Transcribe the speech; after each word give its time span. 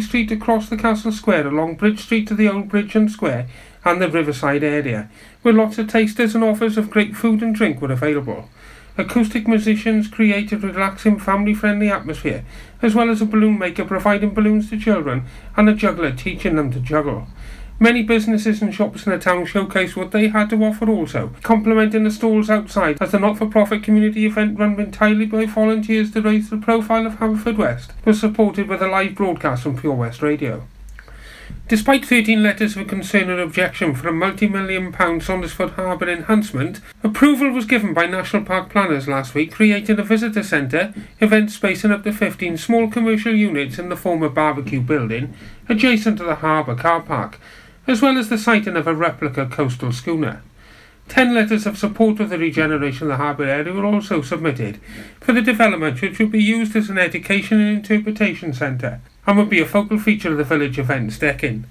Street 0.00 0.30
across 0.30 0.68
the 0.68 0.76
Castle 0.76 1.12
Square 1.12 1.48
along 1.48 1.74
Bridge 1.74 2.00
Street 2.00 2.26
to 2.28 2.34
the 2.34 2.48
Old 2.48 2.68
Bridge 2.68 2.94
and 2.94 3.10
Square 3.10 3.48
and 3.84 4.00
the 4.00 4.08
Riverside 4.08 4.64
area, 4.64 5.10
where 5.42 5.54
lots 5.54 5.78
of 5.78 5.88
tasters 5.88 6.34
and 6.34 6.42
offers 6.42 6.78
of 6.78 6.90
great 6.90 7.16
food 7.16 7.42
and 7.42 7.54
drink 7.54 7.80
were 7.80 7.92
available. 7.92 8.48
Acoustic 8.98 9.48
musicians 9.48 10.06
created 10.06 10.62
a 10.62 10.66
relaxing, 10.66 11.18
family 11.18 11.54
friendly 11.54 11.90
atmosphere, 11.90 12.44
as 12.82 12.94
well 12.94 13.10
as 13.10 13.22
a 13.22 13.26
balloon 13.26 13.58
maker 13.58 13.84
providing 13.84 14.34
balloons 14.34 14.68
to 14.70 14.78
children 14.78 15.24
and 15.56 15.68
a 15.68 15.74
juggler 15.74 16.12
teaching 16.12 16.56
them 16.56 16.70
to 16.72 16.80
juggle. 16.80 17.26
Many 17.82 18.04
businesses 18.04 18.62
and 18.62 18.72
shops 18.72 19.06
in 19.06 19.12
the 19.12 19.18
town 19.18 19.44
showcased 19.44 19.96
what 19.96 20.12
they 20.12 20.28
had 20.28 20.50
to 20.50 20.64
offer 20.64 20.88
also, 20.88 21.32
complementing 21.42 22.04
the 22.04 22.12
stalls 22.12 22.48
outside 22.48 23.02
as 23.02 23.10
the 23.10 23.18
not-for-profit 23.18 23.82
community 23.82 24.24
event 24.24 24.56
run 24.56 24.78
entirely 24.78 25.26
by 25.26 25.46
volunteers 25.46 26.12
to 26.12 26.22
raise 26.22 26.48
the 26.48 26.58
profile 26.58 27.08
of 27.08 27.14
Haverfordwest 27.14 27.88
was 28.04 28.20
supported 28.20 28.68
with 28.68 28.82
a 28.82 28.86
live 28.86 29.16
broadcast 29.16 29.64
from 29.64 29.76
Pure 29.76 29.94
West 29.94 30.22
Radio. 30.22 30.62
Despite 31.66 32.04
13 32.04 32.40
letters 32.40 32.76
of 32.76 32.86
concern 32.86 33.28
and 33.28 33.40
objection 33.40 33.96
for 33.96 34.06
a 34.06 34.12
multi-million 34.12 34.92
pound 34.92 35.22
Saundersfoot 35.22 35.74
Harbour 35.74 36.08
enhancement, 36.08 36.80
approval 37.02 37.50
was 37.50 37.64
given 37.64 37.92
by 37.92 38.06
National 38.06 38.44
Park 38.44 38.70
planners 38.70 39.08
last 39.08 39.34
week 39.34 39.50
creating 39.50 39.98
a 39.98 40.04
visitor 40.04 40.44
centre, 40.44 40.94
event 41.18 41.50
space 41.50 41.82
and 41.82 41.92
up 41.92 42.04
to 42.04 42.12
15 42.12 42.58
small 42.58 42.88
commercial 42.88 43.34
units 43.34 43.76
in 43.76 43.88
the 43.88 43.96
former 43.96 44.28
barbecue 44.28 44.80
building 44.80 45.34
adjacent 45.68 46.18
to 46.18 46.24
the 46.24 46.36
harbour 46.36 46.76
car 46.76 47.00
park 47.00 47.40
as 47.86 48.00
well 48.00 48.16
as 48.18 48.28
the 48.28 48.38
sighting 48.38 48.76
of 48.76 48.86
a 48.86 48.94
replica 48.94 49.46
coastal 49.46 49.92
schooner. 49.92 50.42
Ten 51.08 51.34
letters 51.34 51.66
of 51.66 51.76
support 51.76 52.20
of 52.20 52.30
the 52.30 52.38
regeneration 52.38 53.02
of 53.02 53.08
the 53.08 53.16
harbour 53.16 53.44
area 53.44 53.72
were 53.72 53.84
also 53.84 54.22
submitted 54.22 54.80
for 55.20 55.32
the 55.32 55.42
development 55.42 56.00
which 56.00 56.18
would 56.18 56.32
be 56.32 56.42
used 56.42 56.76
as 56.76 56.88
an 56.88 56.98
education 56.98 57.60
and 57.60 57.76
interpretation 57.76 58.52
centre 58.52 59.00
and 59.26 59.36
would 59.36 59.50
be 59.50 59.60
a 59.60 59.66
focal 59.66 59.98
feature 59.98 60.30
of 60.30 60.38
the 60.38 60.44
village 60.44 60.78
events 60.78 61.18
decking. 61.18 61.64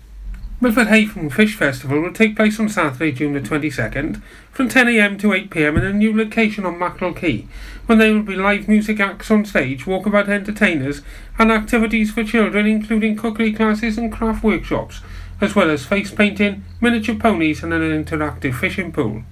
Milford 0.63 0.89
Haven 0.89 1.31
Fish 1.31 1.55
Festival 1.55 2.01
will 2.01 2.13
take 2.13 2.35
place 2.35 2.59
on 2.59 2.69
Saturday, 2.69 3.11
June 3.11 3.33
the 3.33 3.39
22nd, 3.39 4.21
from 4.51 4.69
10am 4.69 5.17
to 5.19 5.29
8pm 5.29 5.79
in 5.79 5.85
a 5.85 5.91
new 5.91 6.15
location 6.15 6.67
on 6.67 6.77
Mackerel 6.77 7.15
Quay, 7.15 7.47
when 7.87 7.97
there 7.97 8.13
will 8.13 8.21
be 8.21 8.35
live 8.35 8.67
music 8.67 8.99
acts 8.99 9.31
on 9.31 9.43
stage, 9.43 9.85
walkabout 9.85 10.29
entertainers, 10.29 11.01
and 11.39 11.51
activities 11.51 12.11
for 12.11 12.23
children 12.23 12.67
including 12.67 13.15
cookery 13.15 13.51
classes 13.51 13.97
and 13.97 14.11
craft 14.11 14.43
workshops, 14.43 15.01
as 15.41 15.55
well 15.55 15.69
as 15.69 15.85
face 15.85 16.11
painting, 16.11 16.63
miniature 16.79 17.15
ponies, 17.15 17.63
and 17.63 17.73
an 17.73 17.81
interactive 17.81 18.53
fishing 18.53 18.91
pool. 18.91 19.23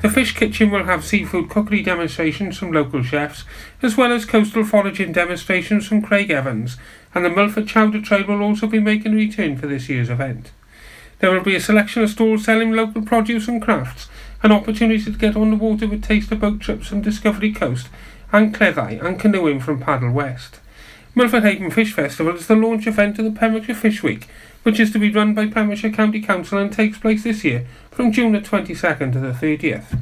The 0.00 0.08
fish 0.08 0.34
kitchen 0.34 0.70
will 0.70 0.84
have 0.84 1.04
seafood 1.04 1.50
cookery 1.50 1.82
demonstrations 1.82 2.56
from 2.56 2.72
local 2.72 3.02
chefs, 3.02 3.44
as 3.82 3.98
well 3.98 4.12
as 4.12 4.24
coastal 4.24 4.64
foraging 4.64 5.12
demonstrations 5.12 5.86
from 5.86 6.00
Craig 6.00 6.30
Evans, 6.30 6.78
and 7.14 7.22
the 7.24 7.28
Milford 7.28 7.66
Chowder 7.66 8.00
Trail 8.00 8.26
will 8.26 8.42
also 8.42 8.66
be 8.66 8.80
making 8.80 9.12
a 9.12 9.16
return 9.16 9.58
for 9.58 9.66
this 9.66 9.90
year's 9.90 10.08
event. 10.08 10.52
There 11.18 11.30
will 11.30 11.42
be 11.42 11.54
a 11.54 11.60
selection 11.60 12.02
of 12.02 12.08
stalls 12.08 12.44
selling 12.44 12.72
local 12.72 13.02
produce 13.02 13.46
and 13.46 13.60
crafts, 13.60 14.08
an 14.42 14.52
opportunity 14.52 15.04
to 15.04 15.10
get 15.10 15.36
on 15.36 15.50
the 15.50 15.56
water 15.56 15.86
with 15.86 16.02
taster 16.02 16.34
boat 16.34 16.60
trips 16.60 16.86
from 16.86 17.02
Discovery 17.02 17.52
Coast, 17.52 17.88
and 18.32 18.54
Cleddau 18.54 19.04
and 19.04 19.20
canoeing 19.20 19.60
from 19.60 19.80
Paddle 19.80 20.12
West. 20.12 20.60
Milford 21.14 21.42
Haven 21.42 21.70
Fish 21.70 21.92
Festival 21.92 22.36
is 22.36 22.46
the 22.46 22.54
launch 22.54 22.86
event 22.86 23.18
of 23.18 23.24
the 23.26 23.32
Pembrokeshire 23.32 23.74
Fish 23.74 24.02
Week, 24.02 24.28
which 24.62 24.80
is 24.80 24.92
to 24.92 24.98
be 24.98 25.10
run 25.10 25.34
by 25.34 25.46
Pembrokeshire 25.46 25.90
County 25.90 26.20
Council 26.20 26.58
and 26.58 26.72
takes 26.72 26.98
place 26.98 27.24
this 27.24 27.44
year 27.44 27.66
from 27.90 28.12
June 28.12 28.32
the 28.32 28.40
22nd 28.40 29.12
to 29.12 29.20
the 29.20 29.32
30th. 29.32 29.98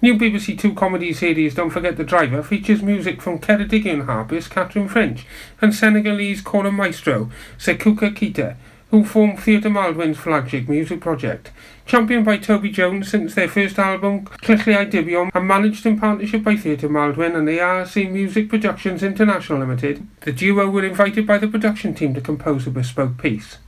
New 0.00 0.16
BBC 0.16 0.58
Two 0.58 0.74
comedy 0.74 1.12
series 1.12 1.54
Don't 1.54 1.70
Forget 1.70 1.96
the 1.96 2.02
Driver 2.02 2.42
features 2.42 2.82
music 2.82 3.22
from 3.22 3.38
Ceredigion 3.38 4.06
harpist 4.06 4.50
Catrin 4.50 4.90
Finch 4.90 5.24
and 5.60 5.72
Senegalese 5.72 6.40
choral 6.40 6.72
maestro 6.72 7.30
Seckou 7.56 7.96
Keita, 7.96 8.56
who 8.90 9.04
form 9.04 9.36
Theatr 9.36 9.70
Mwldan's 9.70 10.18
flagship 10.18 10.68
music 10.68 11.00
project. 11.00 11.52
Championed 11.86 12.24
by 12.24 12.36
Toby 12.36 12.70
Jones 12.70 13.08
since 13.08 13.34
their 13.34 13.48
first 13.48 13.78
album, 13.78 14.24
Clychau 14.24 14.90
Dibon, 14.90 15.30
and 15.32 15.46
managed 15.46 15.86
in 15.86 15.98
partnership 15.98 16.42
by 16.42 16.56
Theatre 16.56 16.88
Maldwyn 16.88 17.36
and 17.36 17.46
the 17.46 17.60
ARC 17.60 17.94
Music 17.96 18.48
Productions 18.48 19.04
International 19.04 19.60
Limited, 19.60 20.06
the 20.22 20.32
duo 20.32 20.68
were 20.68 20.84
invited 20.84 21.28
by 21.28 21.38
the 21.38 21.48
production 21.48 21.94
team 21.94 22.12
to 22.14 22.20
compose 22.20 22.66
a 22.66 22.70
bespoke 22.70 23.18
piece. 23.18 23.58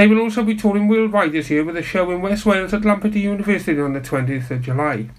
They 0.00 0.06
will 0.06 0.20
also 0.20 0.42
be 0.42 0.54
touring 0.54 0.88
worldwide 0.88 1.32
this 1.32 1.50
year 1.50 1.62
with 1.62 1.76
a 1.76 1.82
show 1.82 2.10
in 2.10 2.22
West 2.22 2.46
Wales 2.46 2.72
at 2.72 2.86
Lampeter 2.86 3.18
University 3.18 3.78
on 3.78 3.92
the 3.92 4.00
20th 4.00 4.50
of 4.50 4.62
July. 4.62 5.10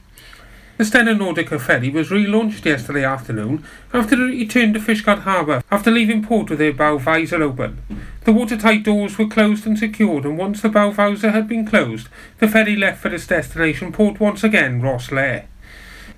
The 0.80 0.84
Stena 0.84 1.16
Nordica 1.16 1.62
ferry 1.62 1.92
was 1.92 2.10
relaunched 2.10 2.66
yesterday 2.66 3.06
afternoon 3.06 3.64
after 3.94 4.16
it 4.16 4.32
returned 4.32 4.74
to 4.74 4.80
Fishguard 4.80 5.20
Harbour 5.20 5.62
after 5.70 5.92
leaving 5.92 6.26
port 6.26 6.50
with 6.50 6.58
their 6.58 6.74
bow 6.74 6.98
visor 6.98 7.44
open. 7.44 7.78
The 8.22 8.32
watertight 8.32 8.82
doors 8.82 9.20
were 9.20 9.28
closed 9.28 9.68
and 9.68 9.78
secured, 9.78 10.26
and 10.26 10.36
once 10.36 10.64
the 10.64 10.70
bow 10.70 10.90
visor 10.90 11.30
had 11.30 11.48
been 11.48 11.68
closed, 11.68 12.08
the 12.40 12.48
ferry 12.48 12.76
left 12.76 13.04
for 13.04 13.14
its 13.14 13.28
destination 13.28 13.92
port 13.92 14.20
once 14.20 14.44
again, 14.44 14.82
Rosslare. 14.82 15.46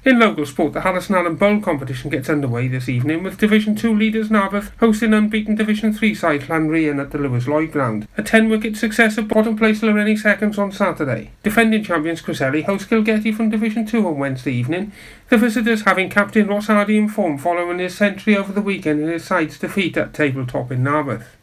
In 0.05 0.19
local 0.19 0.45
sport, 0.45 0.73
the 0.73 0.81
Harrison 0.81 1.15
Allen 1.15 1.37
Bowl 1.37 1.61
competition 1.61 2.09
gets 2.09 2.29
underway 2.29 2.67
this 2.67 2.89
evening 2.89 3.23
with 3.23 3.37
Division 3.37 3.73
2 3.73 3.95
leaders 3.95 4.27
Narberth 4.27 4.77
hosting 4.81 5.13
unbeaten 5.13 5.55
Division 5.55 5.93
3 5.93 6.13
side 6.13 6.41
Llanrhian 6.41 6.99
at 6.99 7.11
the 7.11 7.17
Lewis 7.17 7.47
Lloyd 7.47 7.71
ground. 7.71 8.05
A 8.17 8.21
10 8.21 8.49
wicket 8.49 8.75
success 8.75 9.17
of 9.17 9.29
bottom 9.29 9.55
place 9.55 9.79
Llanrhian 9.79 10.19
seconds 10.19 10.57
on 10.57 10.73
Saturday. 10.73 11.31
Defending 11.41 11.85
champions 11.85 12.19
Cresselly 12.19 12.63
host 12.63 12.89
Kilgetty 12.89 13.33
from 13.33 13.49
Division 13.49 13.85
2 13.85 14.05
on 14.05 14.19
Wednesday 14.19 14.51
evening, 14.51 14.91
the 15.29 15.37
visitors 15.37 15.83
having 15.83 16.09
captain 16.09 16.47
Ross 16.47 16.67
Hardy 16.67 16.97
in 16.97 17.07
form 17.07 17.37
following 17.37 17.79
his 17.79 17.95
century 17.95 18.35
over 18.35 18.51
the 18.51 18.59
weekend 18.59 18.99
in 18.99 19.07
his 19.07 19.23
side's 19.23 19.57
defeat 19.57 19.95
at 19.95 20.13
tabletop 20.13 20.69
in 20.69 20.83
Narberth. 20.83 21.37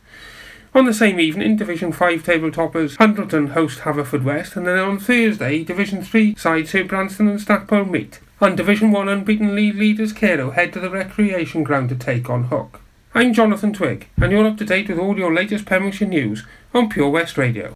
On 0.75 0.85
the 0.85 0.93
same 0.93 1.19
evening, 1.19 1.57
Division 1.57 1.93
5 1.93 2.23
tabletoppers 2.23 2.99
Hundleton 2.99 3.53
host 3.53 3.81
Haverfordwest, 3.81 4.55
and 4.55 4.67
then 4.67 4.79
on 4.79 4.99
Thursday, 4.99 5.65
Division 5.65 6.05
3 6.05 6.35
sides 6.35 6.73
Herbrandston 6.73 7.31
and 7.31 7.41
Stackpole 7.41 7.87
meet. 7.87 8.21
On 8.43 8.57
Division 8.57 8.91
1 8.91 9.07
unbeaten 9.07 9.55
lead 9.55 9.75
leaders 9.75 10.15
Carew 10.15 10.53
head 10.53 10.73
to 10.73 10.81
the 10.81 10.89
recreation 10.89 11.63
ground 11.63 11.91
to 11.91 11.95
take 11.95 12.31
on 12.31 12.45
Hook. 12.45 12.81
I'm 13.15 13.35
Jonathan 13.35 13.75
Twig, 13.75 14.09
and 14.17 14.33
you're 14.33 14.47
up 14.47 14.57
to 14.57 14.65
date 14.65 14.89
with 14.89 14.99
all 14.99 15.19
your 15.19 15.35
latest 15.35 15.67
Pembrokeshire 15.67 16.09
news 16.09 16.47
on 16.73 16.89
Pure 16.89 17.11
West 17.11 17.37
Radio. 17.37 17.75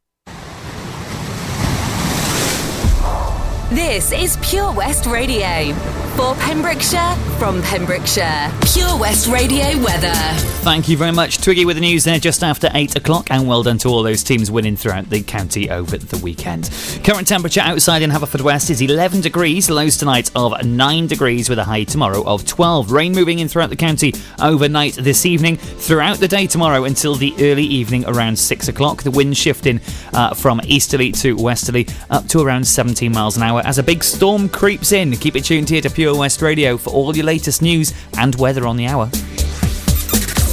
This 3.70 4.10
is 4.12 4.38
Pure 4.40 4.72
West 4.72 5.04
Radio. 5.04 6.03
For 6.16 6.32
Pembrokeshire, 6.36 7.16
from 7.40 7.60
Pembrokeshire. 7.62 8.52
Pure 8.72 8.98
West 9.00 9.26
Radio 9.26 9.76
weather. 9.82 10.14
Thank 10.62 10.88
you 10.88 10.96
very 10.96 11.10
much, 11.10 11.38
Twiggy, 11.38 11.64
with 11.64 11.76
the 11.76 11.80
news 11.80 12.04
there 12.04 12.20
just 12.20 12.44
after 12.44 12.70
8 12.72 12.94
o'clock, 12.96 13.32
and 13.32 13.48
well 13.48 13.64
done 13.64 13.78
to 13.78 13.88
all 13.88 14.04
those 14.04 14.22
teams 14.22 14.48
winning 14.48 14.76
throughout 14.76 15.10
the 15.10 15.22
county 15.22 15.68
over 15.68 15.98
the 15.98 16.16
weekend. 16.18 16.70
Current 17.02 17.26
temperature 17.26 17.60
outside 17.60 18.02
in 18.02 18.10
Haverfordwest 18.10 18.70
is 18.70 18.80
11 18.80 19.22
degrees, 19.22 19.68
lows 19.68 19.96
tonight 19.96 20.30
of 20.36 20.64
9 20.64 21.06
degrees, 21.08 21.48
with 21.48 21.58
a 21.58 21.64
high 21.64 21.82
tomorrow 21.82 22.22
of 22.24 22.46
12. 22.46 22.92
Rain 22.92 23.12
moving 23.12 23.40
in 23.40 23.48
throughout 23.48 23.70
the 23.70 23.76
county 23.76 24.14
overnight 24.40 24.94
this 24.94 25.26
evening, 25.26 25.56
throughout 25.56 26.18
the 26.18 26.28
day 26.28 26.46
tomorrow 26.46 26.84
until 26.84 27.16
the 27.16 27.34
early 27.40 27.64
evening 27.64 28.04
around 28.06 28.38
6 28.38 28.68
o'clock. 28.68 29.02
The 29.02 29.10
wind 29.10 29.36
shifting 29.36 29.80
uh, 30.12 30.32
from 30.32 30.60
easterly 30.64 31.10
to 31.12 31.34
westerly 31.36 31.88
up 32.08 32.28
to 32.28 32.40
around 32.40 32.64
17 32.68 33.10
miles 33.10 33.36
an 33.36 33.42
hour 33.42 33.62
as 33.64 33.78
a 33.78 33.82
big 33.82 34.04
storm 34.04 34.48
creeps 34.48 34.92
in. 34.92 35.10
Keep 35.16 35.34
it 35.34 35.44
tuned 35.44 35.68
here 35.68 35.80
to 35.80 35.90
Pure 35.90 36.03
West 36.12 36.42
Radio 36.42 36.76
for 36.76 36.90
all 36.90 37.16
your 37.16 37.24
latest 37.24 37.62
news 37.62 37.94
and 38.18 38.34
weather 38.34 38.66
on 38.66 38.76
the 38.76 38.86
hour. 38.86 39.06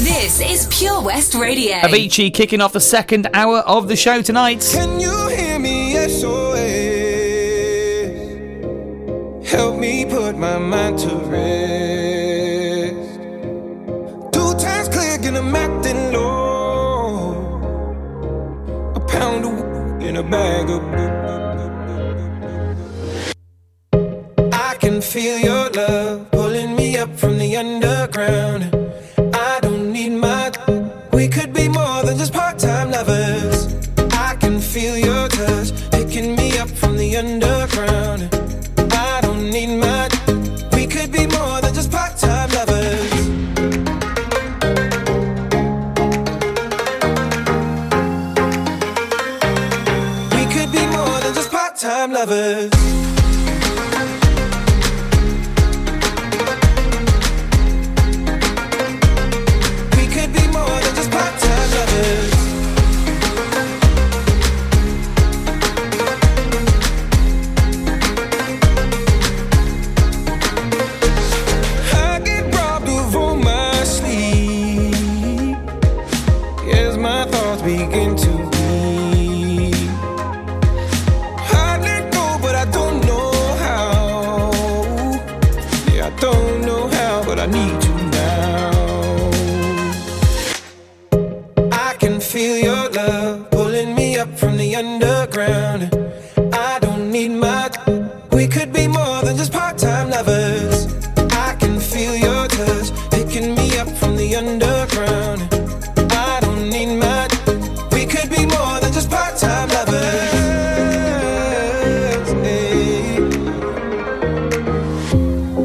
This 0.03 0.39
is 0.39 0.67
Pure 0.71 1.01
West 1.01 1.33
Radio. 1.35 1.75
Avicii 1.77 2.33
kicking 2.33 2.61
off 2.61 2.73
the 2.73 2.79
second 2.79 3.27
hour 3.33 3.57
of 3.59 3.87
the 3.87 3.95
show 3.95 4.21
tonight. 4.21 4.67
Can 4.71 4.99
you 4.99 5.27
hear 5.27 5.59
me? 5.59 5.93
SOS. 6.07 6.61
Help 9.47 9.77
me 9.77 10.05
put 10.05 10.37
my 10.37 10.57
mind 10.57 10.97
to 10.99 11.15
rest. 11.29 11.59
Two 14.33 14.53
times 14.57 14.87
click 14.87 15.25
and 15.25 15.37
I'm 15.37 15.55
acting 15.55 16.13
low. 16.13 17.33
A 18.95 18.99
pound 19.01 19.45
of 19.45 20.01
in 20.01 20.15
a 20.15 20.23
bag 20.23 20.69
of. 20.69 20.81
I 20.93 21.20
feel 25.11 25.39
your 25.39 25.69
love 25.71 25.90
more 99.21 99.27
than 99.27 99.37
just 99.37 99.51
part 99.51 99.77
time 99.77 100.09
lovers. 100.09 100.87
I 101.47 101.55
can 101.59 101.79
feel 101.79 102.15
your 102.15 102.47
touch 102.47 102.89
picking 103.11 103.53
me 103.55 103.77
up 103.77 103.87
from 103.89 104.15
the 104.15 104.35
underground. 104.35 105.41
I 106.11 106.39
don't 106.41 106.69
need 106.69 106.95
much. 106.97 107.33
We 107.93 108.05
could 108.05 108.29
be 108.31 108.45
more 108.45 108.79
than 108.79 108.91
just 108.93 109.09
part 109.11 109.37
time 109.37 109.69
lovers. 109.69 110.31
Hey. 112.45 113.17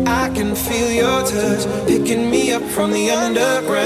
I 0.06 0.28
can 0.34 0.54
feel 0.54 0.90
your 1.02 1.22
touch 1.26 1.64
picking 1.86 2.30
me 2.30 2.52
up 2.52 2.62
from 2.62 2.90
the 2.90 3.10
underground. 3.10 3.85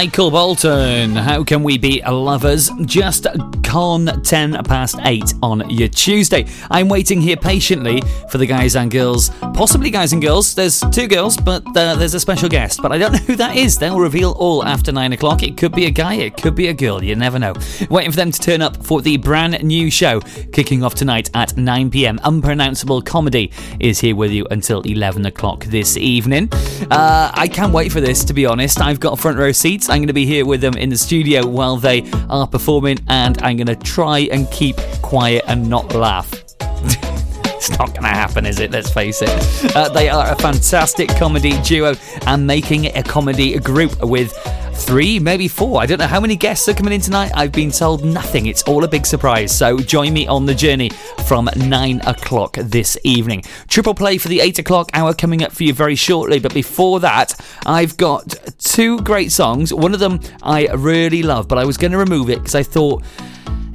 Michael 0.00 0.30
Bolton, 0.30 1.14
how 1.14 1.44
can 1.44 1.62
we 1.62 1.76
be 1.76 2.00
lovers? 2.00 2.70
Just 2.86 3.26
con 3.70 4.06
10 4.24 4.64
past 4.64 4.96
8 5.04 5.34
on 5.44 5.70
your 5.70 5.86
Tuesday. 5.86 6.44
I'm 6.72 6.88
waiting 6.88 7.20
here 7.20 7.36
patiently 7.36 8.02
for 8.28 8.38
the 8.38 8.46
guys 8.46 8.74
and 8.74 8.90
girls, 8.90 9.30
possibly 9.54 9.90
guys 9.90 10.12
and 10.12 10.20
girls. 10.20 10.56
There's 10.56 10.80
two 10.90 11.06
girls, 11.06 11.36
but 11.36 11.64
uh, 11.76 11.94
there's 11.94 12.14
a 12.14 12.18
special 12.18 12.48
guest, 12.48 12.80
but 12.82 12.90
I 12.90 12.98
don't 12.98 13.12
know 13.12 13.18
who 13.18 13.36
that 13.36 13.54
is. 13.54 13.78
They'll 13.78 14.00
reveal 14.00 14.32
all 14.32 14.64
after 14.64 14.90
9 14.90 15.12
o'clock. 15.12 15.44
It 15.44 15.56
could 15.56 15.70
be 15.70 15.86
a 15.86 15.90
guy, 15.92 16.14
it 16.14 16.36
could 16.36 16.56
be 16.56 16.66
a 16.66 16.72
girl, 16.72 17.00
you 17.04 17.14
never 17.14 17.38
know. 17.38 17.54
Waiting 17.88 18.10
for 18.10 18.16
them 18.16 18.32
to 18.32 18.40
turn 18.40 18.60
up 18.60 18.84
for 18.84 19.02
the 19.02 19.18
brand 19.18 19.62
new 19.62 19.88
show 19.88 20.18
kicking 20.52 20.82
off 20.82 20.96
tonight 20.96 21.30
at 21.34 21.56
9 21.56 21.90
pm. 21.92 22.18
Unpronounceable 22.24 23.00
Comedy 23.02 23.52
is 23.78 24.00
here 24.00 24.16
with 24.16 24.32
you 24.32 24.48
until 24.50 24.80
11 24.80 25.26
o'clock 25.26 25.64
this 25.66 25.96
evening. 25.96 26.48
Uh, 26.90 27.30
I 27.32 27.46
can't 27.46 27.72
wait 27.72 27.92
for 27.92 28.00
this, 28.00 28.24
to 28.24 28.34
be 28.34 28.46
honest. 28.46 28.80
I've 28.80 28.98
got 28.98 29.20
front 29.20 29.38
row 29.38 29.52
seats. 29.52 29.88
I'm 29.88 29.98
going 29.98 30.08
to 30.08 30.12
be 30.12 30.26
here 30.26 30.44
with 30.44 30.60
them 30.60 30.74
in 30.74 30.88
the 30.88 30.98
studio 30.98 31.46
while 31.46 31.76
they 31.76 32.10
are 32.28 32.48
performing, 32.48 32.98
and 33.06 33.40
I'm 33.40 33.59
going 33.64 33.78
to 33.78 33.84
try 33.84 34.20
and 34.32 34.50
keep 34.50 34.76
quiet 35.02 35.44
and 35.46 35.68
not 35.68 35.94
laugh. 35.94 36.32
it's 36.60 37.70
not 37.78 37.88
going 37.88 38.02
to 38.02 38.08
happen, 38.08 38.46
is 38.46 38.58
it? 38.58 38.70
Let's 38.70 38.90
face 38.90 39.22
it. 39.22 39.76
Uh, 39.76 39.88
they 39.88 40.08
are 40.08 40.32
a 40.32 40.36
fantastic 40.36 41.08
comedy 41.10 41.60
duo 41.62 41.94
and 42.26 42.46
making 42.46 42.84
it 42.84 42.96
a 42.96 43.02
comedy 43.02 43.58
group 43.58 44.02
with 44.02 44.32
three, 44.80 45.18
maybe 45.18 45.46
four. 45.46 45.80
I 45.80 45.86
don't 45.86 45.98
know 45.98 46.06
how 46.06 46.20
many 46.20 46.36
guests 46.36 46.68
are 46.68 46.74
coming 46.74 46.92
in 46.92 47.00
tonight. 47.00 47.30
I've 47.34 47.52
been 47.52 47.70
told 47.70 48.04
nothing. 48.04 48.46
It's 48.46 48.62
all 48.64 48.82
a 48.84 48.88
big 48.88 49.06
surprise. 49.06 49.56
So 49.56 49.78
join 49.78 50.12
me 50.12 50.26
on 50.26 50.46
the 50.46 50.54
journey 50.54 50.90
from 51.26 51.48
nine 51.56 52.00
o'clock 52.06 52.56
this 52.56 52.98
evening. 53.04 53.42
Triple 53.68 53.94
play 53.94 54.18
for 54.18 54.28
the 54.28 54.40
eight 54.40 54.58
o'clock 54.58 54.90
hour 54.94 55.14
coming 55.14 55.44
up 55.44 55.52
for 55.52 55.64
you 55.64 55.72
very 55.72 55.94
shortly. 55.94 56.40
But 56.40 56.54
before 56.54 57.00
that, 57.00 57.34
I've 57.66 57.96
got 57.96 58.34
two 58.58 58.98
great 59.00 59.30
songs. 59.30 59.72
One 59.72 59.94
of 59.94 60.00
them 60.00 60.20
I 60.42 60.66
really 60.72 61.22
love, 61.22 61.46
but 61.46 61.58
I 61.58 61.64
was 61.64 61.76
going 61.76 61.92
to 61.92 61.98
remove 61.98 62.30
it 62.30 62.38
because 62.38 62.54
I 62.54 62.62
thought 62.62 63.04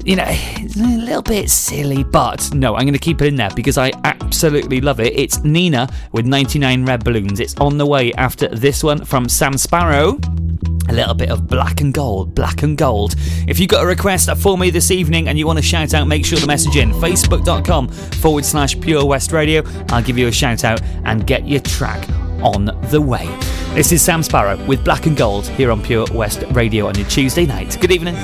you 0.05 0.15
know, 0.15 0.25
it's 0.27 0.75
a 0.75 0.83
little 0.83 1.23
bit 1.23 1.49
silly, 1.49 2.03
but 2.03 2.53
no, 2.53 2.75
I'm 2.75 2.83
going 2.83 2.93
to 2.93 2.99
keep 2.99 3.23
it 3.23 3.27
in 3.27 3.35
there 3.35 3.49
because 3.55 3.79
I 3.79 3.91
absolutely 4.03 4.79
love 4.79 4.99
it. 4.99 5.13
It's 5.17 5.43
Nena 5.43 5.89
with 6.11 6.27
99 6.27 6.85
Red 6.85 7.03
Balloons. 7.03 7.39
It's 7.39 7.55
on 7.55 7.79
the 7.79 7.87
way 7.87 8.13
after 8.13 8.47
this 8.49 8.83
one 8.83 9.03
from 9.03 9.27
Sam 9.27 9.53
Sparro. 9.53 10.44
A 10.87 10.93
little 10.93 11.15
bit 11.15 11.29
of 11.29 11.47
black 11.47 11.81
and 11.81 11.93
gold, 11.93 12.35
black 12.35 12.61
and 12.63 12.77
gold. 12.77 13.15
If 13.47 13.59
you've 13.59 13.69
got 13.69 13.83
a 13.83 13.87
request 13.87 14.29
for 14.37 14.57
me 14.57 14.69
this 14.69 14.91
evening 14.91 15.27
and 15.27 15.37
you 15.37 15.47
want 15.47 15.57
to 15.57 15.63
shout 15.63 15.93
out, 15.93 16.07
make 16.07 16.25
sure 16.25 16.37
to 16.37 16.45
message 16.45 16.75
in 16.75 16.91
facebook.com 16.91 17.87
forward 17.87 18.45
slash 18.45 18.79
pure 18.79 19.05
west 19.05 19.31
radio. 19.31 19.63
I'll 19.89 20.03
give 20.03 20.17
you 20.17 20.27
a 20.27 20.31
shout 20.31 20.63
out 20.63 20.81
and 21.05 21.25
get 21.25 21.47
your 21.47 21.61
track 21.61 22.07
on 22.41 22.65
the 22.89 23.01
way. 23.01 23.25
This 23.73 23.91
is 23.91 24.01
Sam 24.01 24.21
Sparro 24.21 24.65
with 24.67 24.85
Black 24.85 25.05
and 25.05 25.17
Gold 25.17 25.47
here 25.47 25.71
on 25.71 25.81
Pure 25.81 26.07
West 26.13 26.43
Radio 26.51 26.87
on 26.87 26.95
your 26.95 27.07
Tuesday 27.07 27.45
night. 27.45 27.77
Good 27.81 27.91
evening. 27.91 28.15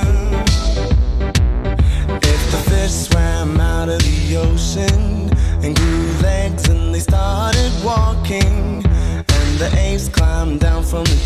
If 2.14 2.52
the 2.52 2.64
fish 2.70 2.92
swam 2.92 3.60
out 3.60 3.90
of 3.90 4.00
the 4.00 4.38
ocean 4.38 5.30
and 5.64 5.76
grew 5.76 6.12
legs 6.22 6.70
and 6.70 6.94
they 6.94 7.00
started 7.00 7.72
walking, 7.84 8.86
and 8.86 9.58
the 9.58 9.70
apes 9.78 10.08
climbed 10.10 10.60
down 10.62 10.84
from 10.84 11.04
the 11.06 11.22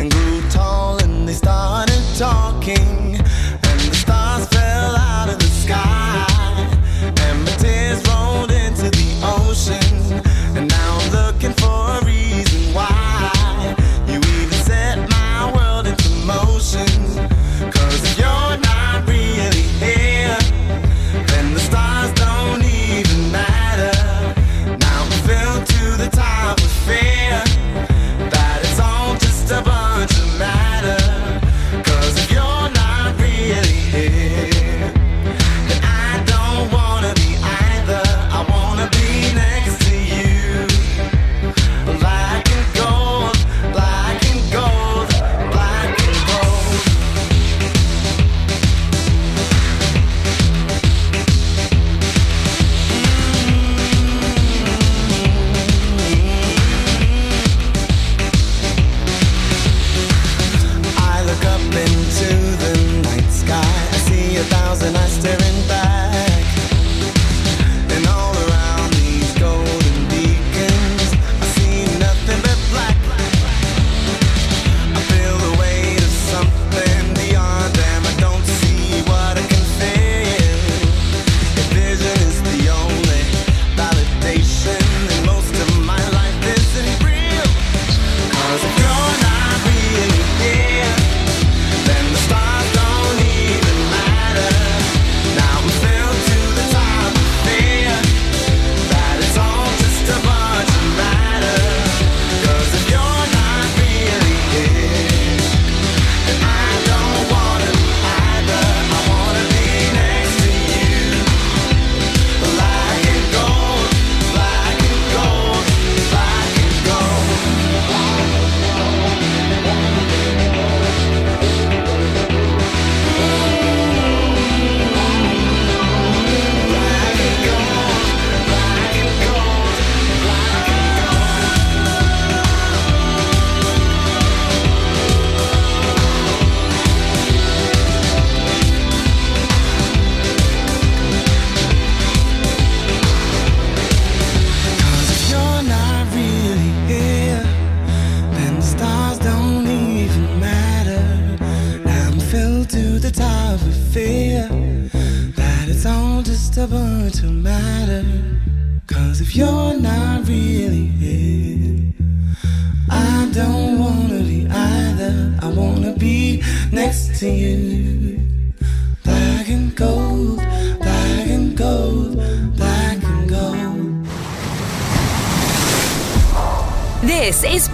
and 0.00 0.10
grew 0.10 0.40
tall 0.48 1.02
and 1.02 1.28
they 1.28 1.34
started 1.34 2.02
talking, 2.16 3.16
and 3.16 3.80
the 3.80 3.94
stars 3.94 4.48
fell 4.48 4.96
out 4.96 5.28
of 5.28 5.38
the 5.38 5.44
sky, 5.44 6.26
and 7.02 7.44
my 7.44 7.50
tears 7.58 8.02
rolled 8.08 8.29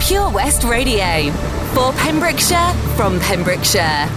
Pure 0.01 0.31
West 0.31 0.65
Radio. 0.65 1.31
For 1.75 1.93
Pembrokeshire, 1.93 2.73
from 2.97 3.19
Pembrokeshire. 3.21 4.09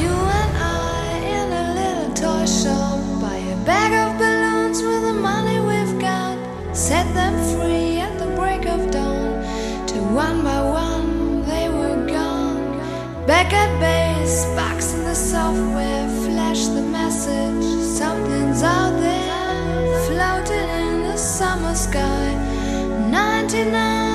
You 0.00 0.08
and 0.08 0.56
I 0.56 1.18
in 1.38 1.52
a 1.52 1.66
little 1.80 2.14
toy 2.14 2.46
shop 2.46 2.98
buy 3.20 3.36
a 3.36 3.56
bag 3.64 3.92
of 3.92 4.18
balloons 4.18 4.82
with 4.82 5.02
the 5.02 5.12
money 5.12 5.60
we've 5.60 6.00
got. 6.00 6.36
Set 6.76 7.06
them 7.14 7.34
free 7.54 8.00
at 8.00 8.18
the 8.18 8.28
break 8.36 8.66
of 8.66 8.90
dawn. 8.90 9.44
Till 9.86 10.04
one 10.14 10.42
by 10.42 10.60
one 10.62 11.42
they 11.46 11.68
were 11.68 12.06
gone. 12.06 12.78
record 13.26 13.72
bass 13.80 14.44
box 14.56 14.94
in 14.94 15.04
the 15.04 15.14
software 15.14 16.08
flash 16.24 16.66
the 16.66 16.82
message 16.82 17.64
something's 17.98 18.62
out 18.62 18.94
there 19.00 20.00
floating 20.06 20.68
in 20.80 21.02
the 21.02 21.16
summer 21.16 21.74
sky 21.74 22.28
99 23.10 24.11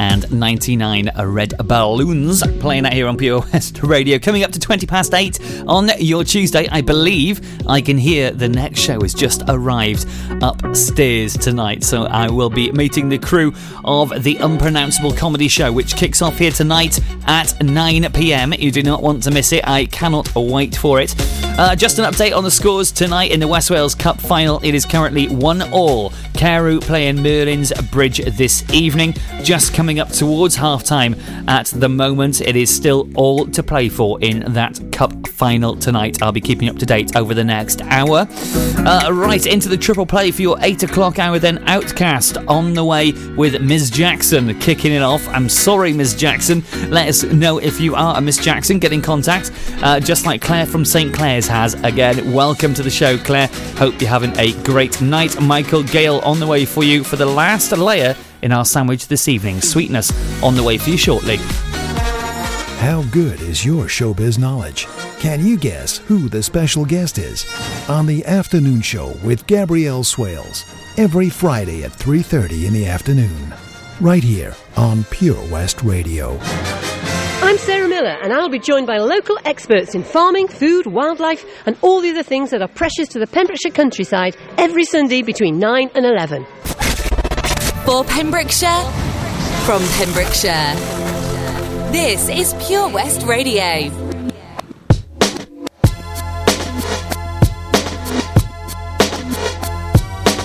And 0.00 0.32
99 0.32 1.10
Red 1.14 1.58
Balloons 1.58 2.42
playing 2.58 2.86
out 2.86 2.94
here 2.94 3.06
on 3.06 3.18
Pure 3.18 3.40
West 3.52 3.82
Radio. 3.82 4.18
Coming 4.18 4.42
up 4.44 4.50
to 4.52 4.58
20 4.58 4.86
past 4.86 5.12
8 5.12 5.38
on 5.66 5.90
your 5.98 6.24
Tuesday, 6.24 6.66
I 6.70 6.80
believe 6.80 7.42
I 7.68 7.82
can 7.82 7.98
hear 7.98 8.30
the 8.30 8.48
next 8.48 8.80
show 8.80 9.02
has 9.02 9.12
just 9.12 9.42
arrived 9.46 10.06
upstairs 10.40 11.36
tonight. 11.36 11.84
So 11.84 12.04
I 12.04 12.30
will 12.30 12.48
be 12.48 12.72
meeting 12.72 13.10
the 13.10 13.18
crew 13.18 13.52
of 13.84 14.22
the 14.22 14.36
Unpronounceable 14.36 15.12
Comedy 15.12 15.48
Show, 15.48 15.70
which 15.70 15.94
kicks 15.96 16.22
off 16.22 16.38
here 16.38 16.50
tonight 16.50 16.98
at 17.26 17.62
9 17.62 18.10
pm. 18.12 18.54
You 18.54 18.70
do 18.70 18.82
not 18.82 19.02
want 19.02 19.22
to 19.24 19.30
miss 19.30 19.52
it. 19.52 19.68
I 19.68 19.84
cannot 19.84 20.34
wait 20.34 20.74
for 20.74 20.98
it. 20.98 21.14
Uh, 21.58 21.76
just 21.76 21.98
an 21.98 22.06
update 22.06 22.34
on 22.34 22.42
the 22.42 22.50
scores 22.50 22.90
tonight 22.90 23.32
in 23.32 23.38
the 23.38 23.48
West 23.48 23.70
Wales 23.70 23.94
Cup 23.94 24.18
final. 24.18 24.60
It 24.64 24.74
is 24.74 24.86
currently 24.86 25.28
1 25.28 25.70
all. 25.72 26.14
Carew 26.40 26.80
playing 26.80 27.22
Merlin's 27.22 27.70
Bridge 27.90 28.16
this 28.24 28.64
evening. 28.72 29.12
Just 29.42 29.74
coming 29.74 30.00
up 30.00 30.08
towards 30.08 30.56
half 30.56 30.82
time 30.82 31.14
at 31.46 31.66
the 31.66 31.90
moment. 31.90 32.40
It 32.40 32.56
is 32.56 32.74
still 32.74 33.10
all 33.14 33.44
to 33.48 33.62
play 33.62 33.90
for 33.90 34.18
in 34.22 34.50
that 34.54 34.80
Cup 34.90 35.28
final 35.28 35.76
tonight. 35.76 36.22
I'll 36.22 36.32
be 36.32 36.40
keeping 36.40 36.70
up 36.70 36.76
to 36.76 36.86
date 36.86 37.14
over 37.14 37.34
the 37.34 37.44
next 37.44 37.82
hour. 37.82 38.26
Uh, 38.30 39.10
right 39.12 39.44
into 39.46 39.68
the 39.68 39.76
triple 39.76 40.06
play 40.06 40.30
for 40.30 40.40
your 40.40 40.58
8 40.60 40.82
o'clock 40.82 41.18
hour, 41.18 41.38
then 41.38 41.58
OutKast 41.64 42.42
on 42.48 42.72
the 42.72 42.84
way 42.84 43.12
with 43.36 43.60
Ms. 43.60 43.90
Jackson 43.90 44.58
kicking 44.60 44.92
it 44.92 45.02
off. 45.02 45.26
I'm 45.28 45.48
sorry, 45.48 45.92
Ms. 45.92 46.14
Jackson. 46.14 46.62
Let 46.88 47.08
us 47.08 47.22
know 47.22 47.58
if 47.58 47.80
you 47.80 47.94
are 47.94 48.16
a 48.16 48.20
Miss 48.20 48.38
Jackson. 48.38 48.78
Get 48.78 48.92
in 48.92 49.02
contact, 49.02 49.50
uh, 49.82 50.00
just 50.00 50.26
like 50.26 50.40
Claire 50.40 50.66
from 50.66 50.84
St. 50.84 51.12
Clears 51.14 51.46
has. 51.48 51.74
Again, 51.84 52.32
welcome 52.32 52.72
to 52.74 52.82
the 52.82 52.90
show, 52.90 53.18
Claire. 53.18 53.48
Hope 53.76 54.00
you're 54.00 54.10
having 54.10 54.36
a 54.38 54.52
great 54.62 55.00
night. 55.02 55.40
Michael 55.40 55.82
Gale 55.82 56.20
on 56.30 56.38
the 56.38 56.46
way 56.46 56.64
for 56.64 56.84
you 56.84 57.02
for 57.02 57.16
the 57.16 57.26
last 57.26 57.72
layer 57.72 58.14
in 58.42 58.52
our 58.52 58.64
sandwich 58.64 59.08
this 59.08 59.26
evening. 59.26 59.60
Sweetness 59.60 60.12
on 60.44 60.54
the 60.54 60.62
way 60.62 60.78
for 60.78 60.90
you 60.90 60.96
shortly. 60.96 61.38
How 62.78 63.02
good 63.10 63.40
is 63.40 63.64
your 63.64 63.86
showbiz 63.86 64.38
knowledge? 64.38 64.86
Can 65.18 65.44
you 65.44 65.58
guess 65.58 65.98
who 65.98 66.28
the 66.28 66.40
special 66.40 66.84
guest 66.84 67.18
is? 67.18 67.44
On 67.88 68.06
the 68.06 68.24
afternoon 68.26 68.80
show 68.80 69.08
with 69.24 69.44
Gabrielle 69.48 70.04
Swales, 70.04 70.64
every 70.96 71.28
Friday 71.28 71.82
at 71.82 71.92
3:30 71.92 72.66
in 72.66 72.72
the 72.72 72.86
afternoon. 72.86 73.52
Right 74.00 74.22
here 74.22 74.54
on 74.76 75.02
Pure 75.10 75.50
West 75.50 75.82
Radio. 75.82 76.38
I'm 77.50 77.58
Sarah 77.58 77.88
Miller, 77.88 78.16
and 78.22 78.32
I'll 78.32 78.48
be 78.48 78.60
joined 78.60 78.86
by 78.86 78.98
local 78.98 79.36
experts 79.44 79.96
in 79.96 80.04
farming, 80.04 80.46
food, 80.46 80.86
wildlife, 80.86 81.44
and 81.66 81.76
all 81.82 82.00
the 82.00 82.10
other 82.10 82.22
things 82.22 82.50
that 82.50 82.62
are 82.62 82.68
precious 82.68 83.08
to 83.08 83.18
the 83.18 83.26
Pembrokeshire 83.26 83.72
countryside 83.72 84.36
every 84.56 84.84
Sunday 84.84 85.20
between 85.22 85.58
9 85.58 85.90
and 85.96 86.06
11. 86.06 86.44
For 87.84 88.04
Pembrokeshire, 88.04 88.84
from 89.66 89.82
Pembrokeshire. 89.98 90.76
This 91.90 92.28
is 92.28 92.54
Pure 92.68 92.90
West 92.90 93.26
Radio. 93.26 93.64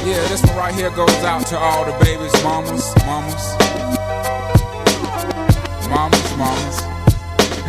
Yeah, 0.02 0.28
this 0.28 0.44
one 0.44 0.58
right 0.58 0.74
here 0.74 0.89
goes 0.89 1.12
out 1.24 1.46
to 1.46 1.56
all 1.60 1.86
the 1.86 1.91
babies, 2.04 2.34
mamas, 2.44 2.96
mamas. 3.06 3.56
Mamas, 5.88 6.38
mamas. 6.38 6.94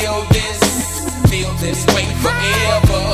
Feel 0.00 0.22
this, 0.22 1.30
feel 1.30 1.52
this 1.60 1.86
way 1.94 2.04
forever. 2.20 3.13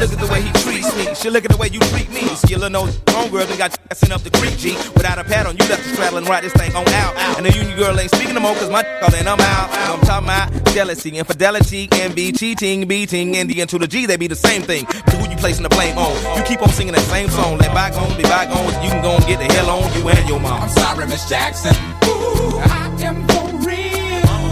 Look 0.00 0.12
at 0.12 0.18
the 0.18 0.32
way 0.32 0.40
he 0.40 0.50
treats 0.64 0.96
me. 0.96 1.14
She 1.14 1.28
look 1.28 1.44
at 1.44 1.50
the 1.50 1.58
way 1.58 1.68
you 1.68 1.78
treat 1.92 2.08
me. 2.08 2.24
See, 2.40 2.48
your 2.48 2.60
little 2.60 2.86
nose 2.86 2.96
homegirl 3.12 3.46
done 3.48 3.58
got 3.58 3.76
you 3.76 3.94
sent 3.94 4.12
up 4.12 4.22
the 4.22 4.30
creek, 4.30 4.56
G. 4.56 4.72
Without 4.96 5.18
a 5.18 5.24
pad 5.24 5.44
on, 5.44 5.58
you 5.58 5.68
left 5.68 5.84
the 5.84 5.90
straddle 5.92 6.16
and 6.16 6.26
ride 6.26 6.42
this 6.42 6.54
thing 6.54 6.74
on 6.74 6.88
out. 6.88 7.14
And 7.36 7.44
the 7.44 7.52
union 7.52 7.76
girl 7.76 8.00
ain't 8.00 8.10
speaking 8.10 8.32
no 8.32 8.40
more, 8.40 8.54
cause 8.54 8.70
my 8.70 8.82
call 8.82 9.14
and 9.14 9.28
I'm 9.28 9.38
out. 9.38 9.68
I'm 9.92 10.00
talking 10.00 10.24
about 10.24 10.72
jealousy, 10.72 11.10
infidelity, 11.18 11.88
envy, 11.92 12.32
cheating, 12.32 12.88
beating, 12.88 13.36
and 13.36 13.50
the 13.50 13.60
N 13.60 13.68
to 13.68 13.78
the 13.78 13.86
G, 13.86 14.06
they 14.06 14.16
be 14.16 14.26
the 14.26 14.34
same 14.34 14.62
thing. 14.62 14.86
But 14.86 15.14
who 15.20 15.30
you 15.30 15.36
placing 15.36 15.64
the 15.64 15.68
blame 15.68 15.98
on? 15.98 16.16
You 16.34 16.44
keep 16.44 16.62
on 16.62 16.70
singing 16.70 16.94
that 16.94 17.04
same 17.04 17.28
song. 17.28 17.58
Let 17.58 17.74
bygones 17.74 18.16
be 18.16 18.22
bygones. 18.22 18.72
You 18.82 18.88
can 18.88 19.02
go 19.02 19.16
and 19.16 19.26
get 19.26 19.38
the 19.38 19.52
hell 19.52 19.68
on 19.68 19.84
you 19.98 20.08
and 20.08 20.26
your 20.26 20.40
mom. 20.40 20.62
I'm 20.62 20.70
sorry, 20.70 21.06
Miss 21.08 21.28
Jackson. 21.28 21.76
Ooh, 22.08 22.56
I 22.56 22.88
am 23.04 23.28
for 23.28 23.52
real. 23.68 24.48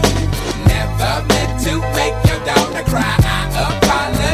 Never 0.68 1.26
meant 1.26 1.60
to 1.64 1.80
make 1.96 2.14
your 2.28 2.44
daughter 2.44 2.84
cry. 2.90 3.37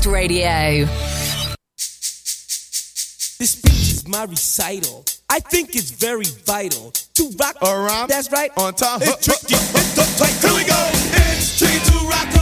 Pure 0.00 0.14
Radio. 0.14 0.86
This 3.38 3.52
speech 3.52 3.92
is 3.92 4.08
my 4.08 4.24
recital. 4.24 5.04
I 5.28 5.40
think 5.40 5.74
it's 5.74 5.90
very 5.90 6.24
vital 6.24 6.92
to 7.14 7.30
rock 7.38 7.56
around. 7.62 8.08
That's 8.08 8.30
right. 8.32 8.50
On 8.56 8.72
top. 8.74 9.02
It's 9.02 9.24
tricky. 9.24 9.54
It's 9.54 9.94
the 9.94 10.04
tight. 10.18 10.32
Here 10.40 10.54
we 10.56 10.64
go. 10.64 10.90
It's 11.32 11.58
tricky 11.58 11.78
to 11.90 11.98
rock 12.08 12.39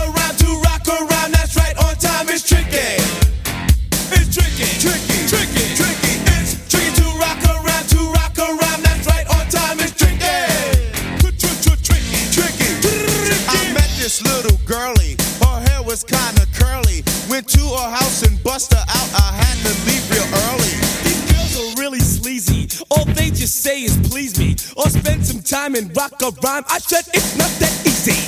bust 18.59 18.73
her 18.73 18.85
out. 18.89 19.11
I 19.15 19.31
had 19.37 19.57
to 19.67 19.73
leave 19.87 20.11
real 20.11 20.27
early. 20.51 20.75
These 21.05 21.23
girls 21.31 21.55
are 21.61 21.81
really 21.81 22.01
sleazy. 22.01 22.67
All 22.91 23.05
they 23.05 23.31
just 23.31 23.63
say 23.63 23.83
is 23.83 23.97
please 24.11 24.37
me 24.37 24.57
or 24.77 24.91
spend 24.91 25.25
some 25.25 25.43
time 25.43 25.77
and 25.77 25.97
rock 25.97 26.21
a 26.23 26.31
rhyme. 26.43 26.65
I 26.69 26.79
said 26.79 27.05
it's 27.15 27.37
not 27.39 27.51
that 27.61 27.87
easy. 27.87 28.28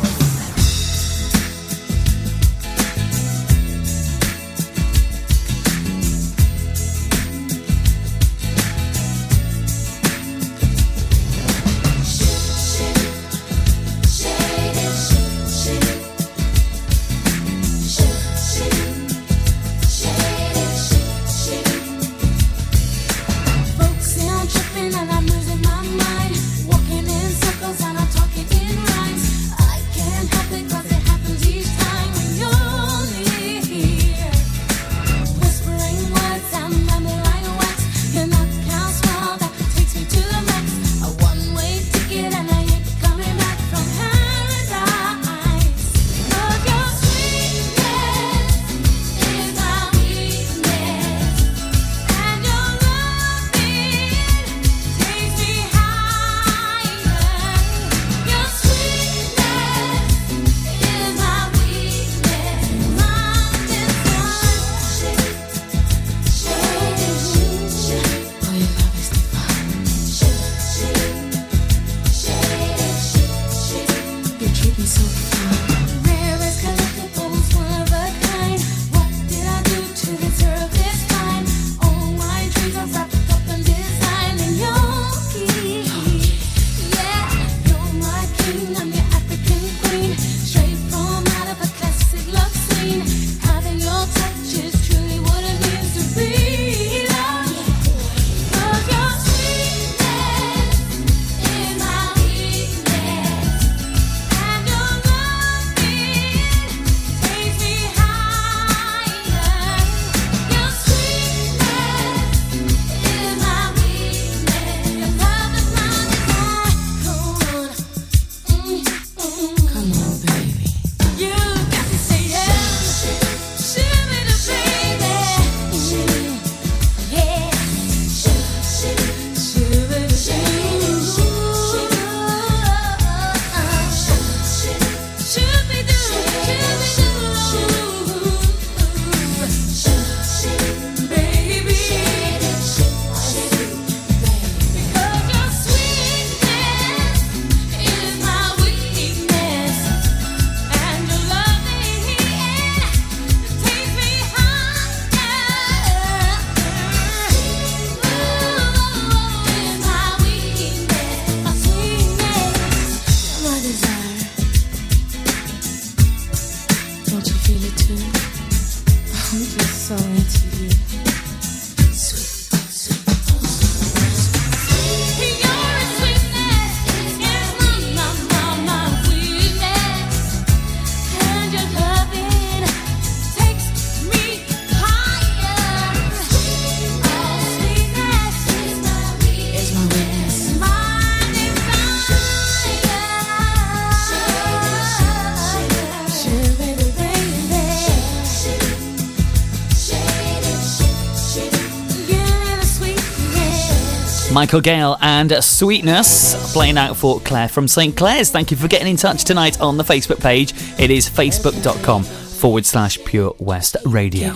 Michelle 204.41 204.59
Gayle 204.59 204.97
and 205.01 205.31
Sweetness 205.43 206.51
playing 206.51 206.75
out 206.75 206.97
for 206.97 207.19
Claire 207.19 207.47
from 207.47 207.67
St. 207.67 207.95
Clears. 207.95 208.31
Thank 208.31 208.49
you 208.49 208.57
for 208.57 208.67
getting 208.67 208.87
in 208.87 208.97
touch 208.97 209.23
tonight 209.23 209.61
on 209.61 209.77
the 209.77 209.83
Facebook 209.83 210.19
page. 210.19 210.51
It 210.79 210.89
is 210.89 211.07
facebook.com 211.07 212.01
forward 212.03 212.65
slash 212.65 212.97
Pure 213.05 213.35
West 213.37 213.77
Radio. 213.85 214.33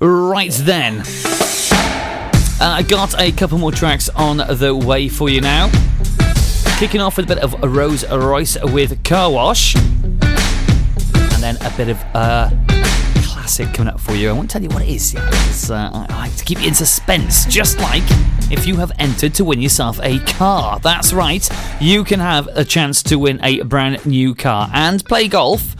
Right 0.00 0.50
then. 0.52 1.00
Uh, 2.58 2.76
I 2.78 2.82
got 2.88 3.20
a 3.20 3.32
couple 3.32 3.58
more 3.58 3.70
tracks 3.70 4.08
on 4.08 4.38
the 4.38 4.74
way 4.74 5.10
for 5.10 5.28
you 5.28 5.42
now. 5.42 5.70
Kicking 6.78 7.02
off 7.02 7.18
with 7.18 7.30
a 7.30 7.34
bit 7.34 7.44
of 7.44 7.52
Rose 7.62 8.10
Royce 8.10 8.56
with 8.72 9.04
Car 9.04 9.30
Wash. 9.30 9.76
And 9.76 10.22
then 11.42 11.56
a 11.60 11.70
bit 11.76 11.90
of 11.90 11.98
uh, 12.14 12.48
classic 13.24 13.74
coming 13.74 13.92
up 13.92 14.00
for 14.00 14.14
you. 14.14 14.30
I 14.30 14.32
won't 14.32 14.50
tell 14.50 14.62
you 14.62 14.70
what 14.70 14.82
it 14.82 14.88
is 14.88 15.12
yet. 15.12 15.22
uh, 15.70 15.74
I 15.92 16.06
I 16.08 16.16
like 16.16 16.36
to 16.36 16.44
keep 16.44 16.62
you 16.62 16.68
in 16.68 16.74
suspense, 16.74 17.44
just 17.44 17.78
like 17.80 18.02
if 18.50 18.66
you 18.66 18.76
have 18.76 18.92
entered 18.98 19.34
to 19.34 19.44
win 19.44 19.60
yourself 19.60 19.98
a 20.02 20.18
car. 20.20 20.78
That's 20.80 21.12
right, 21.12 21.48
you 21.80 22.04
can 22.04 22.20
have 22.20 22.46
a 22.48 22.64
chance 22.64 23.02
to 23.04 23.18
win 23.18 23.40
a 23.42 23.62
brand 23.62 24.04
new 24.06 24.34
car 24.34 24.70
and 24.72 25.04
play 25.04 25.28
golf 25.28 25.74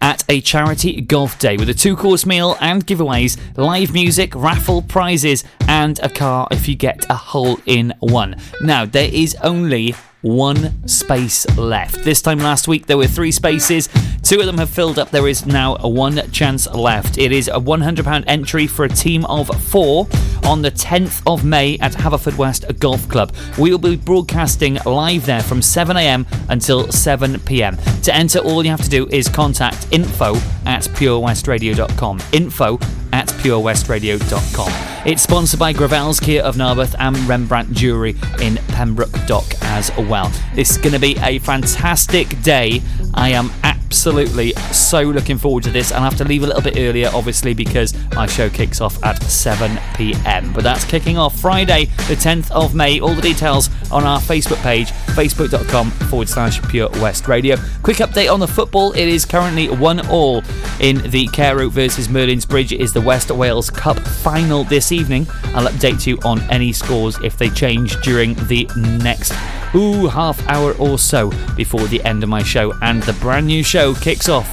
at 0.00 0.24
a 0.28 0.40
charity 0.40 1.00
golf 1.00 1.38
day 1.38 1.56
with 1.56 1.68
a 1.68 1.74
two 1.74 1.96
course 1.96 2.26
meal 2.26 2.56
and 2.60 2.86
giveaways, 2.86 3.38
live 3.56 3.92
music, 3.94 4.34
raffle 4.34 4.82
prizes, 4.82 5.44
and 5.68 6.00
a 6.00 6.08
car 6.08 6.48
if 6.50 6.68
you 6.68 6.74
get 6.74 7.06
a 7.08 7.14
hole 7.14 7.58
in 7.66 7.94
one. 8.00 8.36
Now, 8.60 8.84
there 8.84 9.08
is 9.10 9.36
only 9.42 9.94
one 10.22 10.86
space 10.88 11.46
left. 11.58 12.02
This 12.04 12.22
time 12.22 12.38
last 12.38 12.68
week 12.68 12.86
there 12.86 12.96
were 12.96 13.06
three 13.06 13.32
spaces, 13.32 13.88
two 14.22 14.40
of 14.40 14.46
them 14.46 14.58
have 14.58 14.70
filled 14.70 14.98
up. 14.98 15.10
There 15.10 15.28
is 15.28 15.44
now 15.46 15.76
one 15.76 16.30
chance 16.30 16.66
left. 16.68 17.18
It 17.18 17.32
is 17.32 17.48
a 17.48 17.52
£100 17.52 18.24
entry 18.26 18.66
for 18.66 18.84
a 18.84 18.88
team 18.88 19.24
of 19.26 19.48
four 19.64 20.08
on 20.44 20.62
the 20.62 20.70
10th 20.70 21.22
of 21.26 21.44
May 21.44 21.78
at 21.78 21.92
Haverfordwest 21.92 22.78
Golf 22.78 23.08
Club. 23.08 23.34
We 23.58 23.70
will 23.70 23.78
be 23.78 23.96
broadcasting 23.96 24.78
live 24.86 25.26
there 25.26 25.42
from 25.42 25.60
7am 25.60 26.26
until 26.48 26.86
7pm. 26.86 28.02
To 28.02 28.14
enter, 28.14 28.38
all 28.40 28.64
you 28.64 28.70
have 28.70 28.82
to 28.82 28.90
do 28.90 29.06
is 29.08 29.28
contact 29.28 29.86
info 29.90 30.34
at 30.66 30.82
purewestradio.com. 30.82 32.20
Info 32.32 32.78
at 33.12 33.28
purewestradio.com. 33.28 34.91
It's 35.04 35.22
sponsored 35.22 35.58
by 35.58 35.72
Gravells 35.72 36.22
Kia 36.22 36.40
of 36.42 36.54
Narberth 36.54 36.94
and 36.96 37.16
Rembrandt 37.28 37.72
Jewellery 37.72 38.14
in 38.40 38.54
Pembroke 38.68 39.10
Dock 39.26 39.52
as 39.62 39.90
well. 39.96 40.30
This 40.54 40.70
is 40.70 40.78
going 40.78 40.92
to 40.92 41.00
be 41.00 41.16
a 41.18 41.40
fantastic 41.40 42.40
day. 42.42 42.82
I 43.12 43.30
am 43.30 43.50
absolutely 43.92 44.52
so 44.72 45.02
looking 45.02 45.36
forward 45.36 45.62
to 45.62 45.70
this. 45.70 45.92
I'll 45.92 46.00
have 46.00 46.16
to 46.16 46.24
leave 46.24 46.44
a 46.44 46.46
little 46.46 46.62
bit 46.62 46.78
earlier, 46.78 47.10
obviously, 47.12 47.52
because 47.52 47.92
my 48.14 48.24
show 48.24 48.48
kicks 48.48 48.80
off 48.80 49.02
at 49.04 49.22
7 49.22 49.78
pm. 49.94 50.50
But 50.54 50.64
that's 50.64 50.82
kicking 50.86 51.18
off 51.18 51.38
Friday, 51.38 51.84
the 52.08 52.14
10th 52.14 52.50
of 52.52 52.74
May. 52.74 53.00
All 53.00 53.12
the 53.12 53.20
details 53.20 53.68
on 53.90 54.04
our 54.04 54.18
Facebook 54.18 54.62
page, 54.62 54.92
facebook.com 55.14 55.90
forward 56.08 56.30
slash 56.30 56.62
Pure 56.70 56.88
West 57.02 57.28
Radio. 57.28 57.56
Quick 57.82 57.98
update 57.98 58.32
on 58.32 58.40
the 58.40 58.48
football. 58.48 58.92
It 58.92 59.08
is 59.08 59.26
currently 59.26 59.68
1 59.68 60.08
all 60.08 60.42
in 60.80 61.10
the 61.10 61.28
Carew 61.34 61.68
versus 61.68 62.08
Merlin's 62.08 62.46
Bridge. 62.46 62.72
It 62.72 62.80
is 62.80 62.94
the 62.94 63.02
West 63.02 63.30
Wales 63.30 63.68
Cup 63.68 63.98
final 63.98 64.64
this 64.64 64.90
evening. 64.90 65.26
I'll 65.54 65.68
update 65.68 66.06
you 66.06 66.18
on 66.24 66.40
any 66.50 66.72
scores 66.72 67.18
if 67.22 67.36
they 67.36 67.50
change 67.50 68.00
during 68.00 68.36
the 68.46 68.66
next 69.02 69.34
ooh, 69.74 70.06
half 70.06 70.46
hour 70.48 70.74
or 70.74 70.98
so 70.98 71.30
before 71.56 71.86
the 71.88 72.02
end 72.04 72.22
of 72.22 72.28
my 72.28 72.42
show. 72.42 72.72
And 72.82 73.02
the 73.02 73.14
brand 73.14 73.46
new 73.46 73.62
show 73.62 73.94
kicks 73.94 74.28
off 74.28 74.48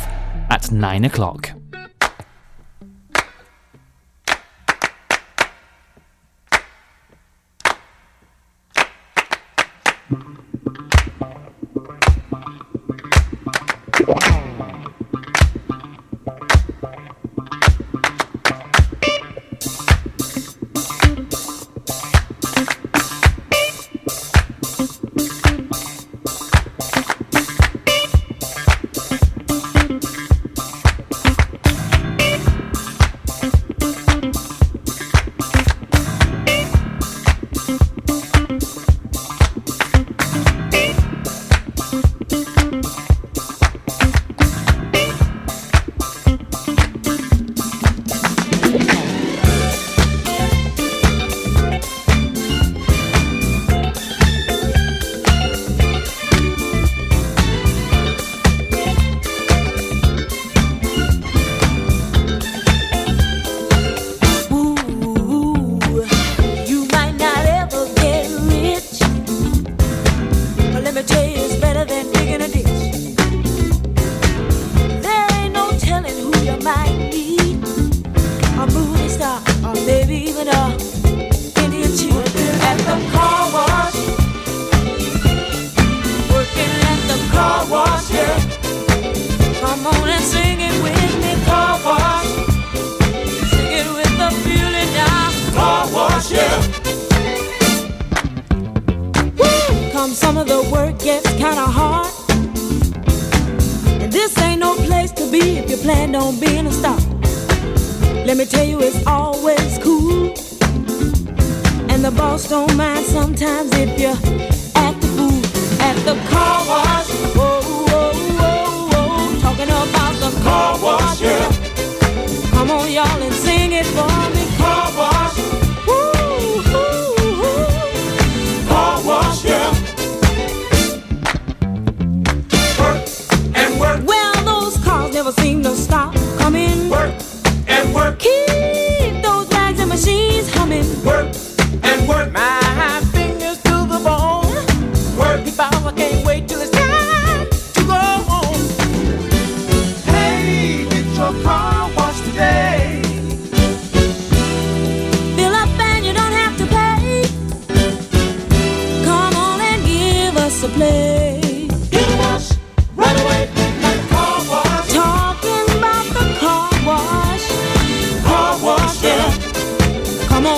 at 0.49 0.71
9 0.71 1.05
o'clock. 1.05 1.58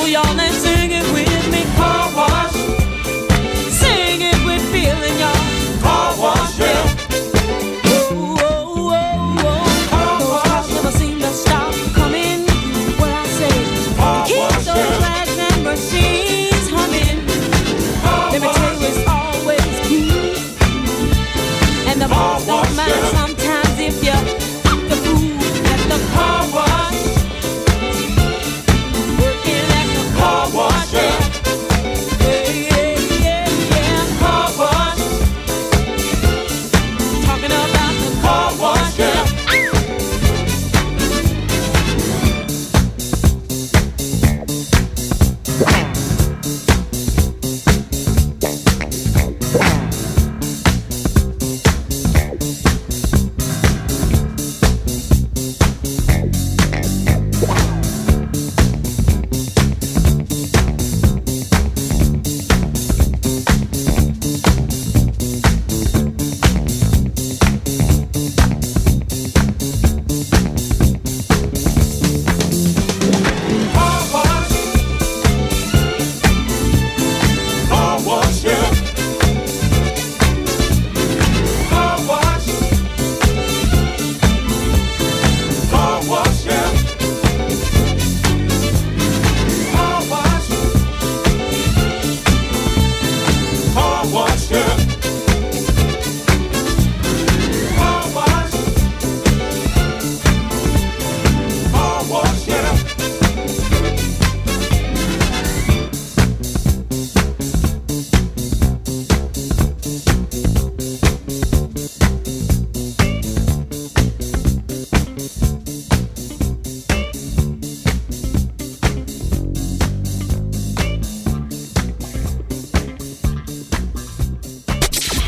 uyan 0.03 0.39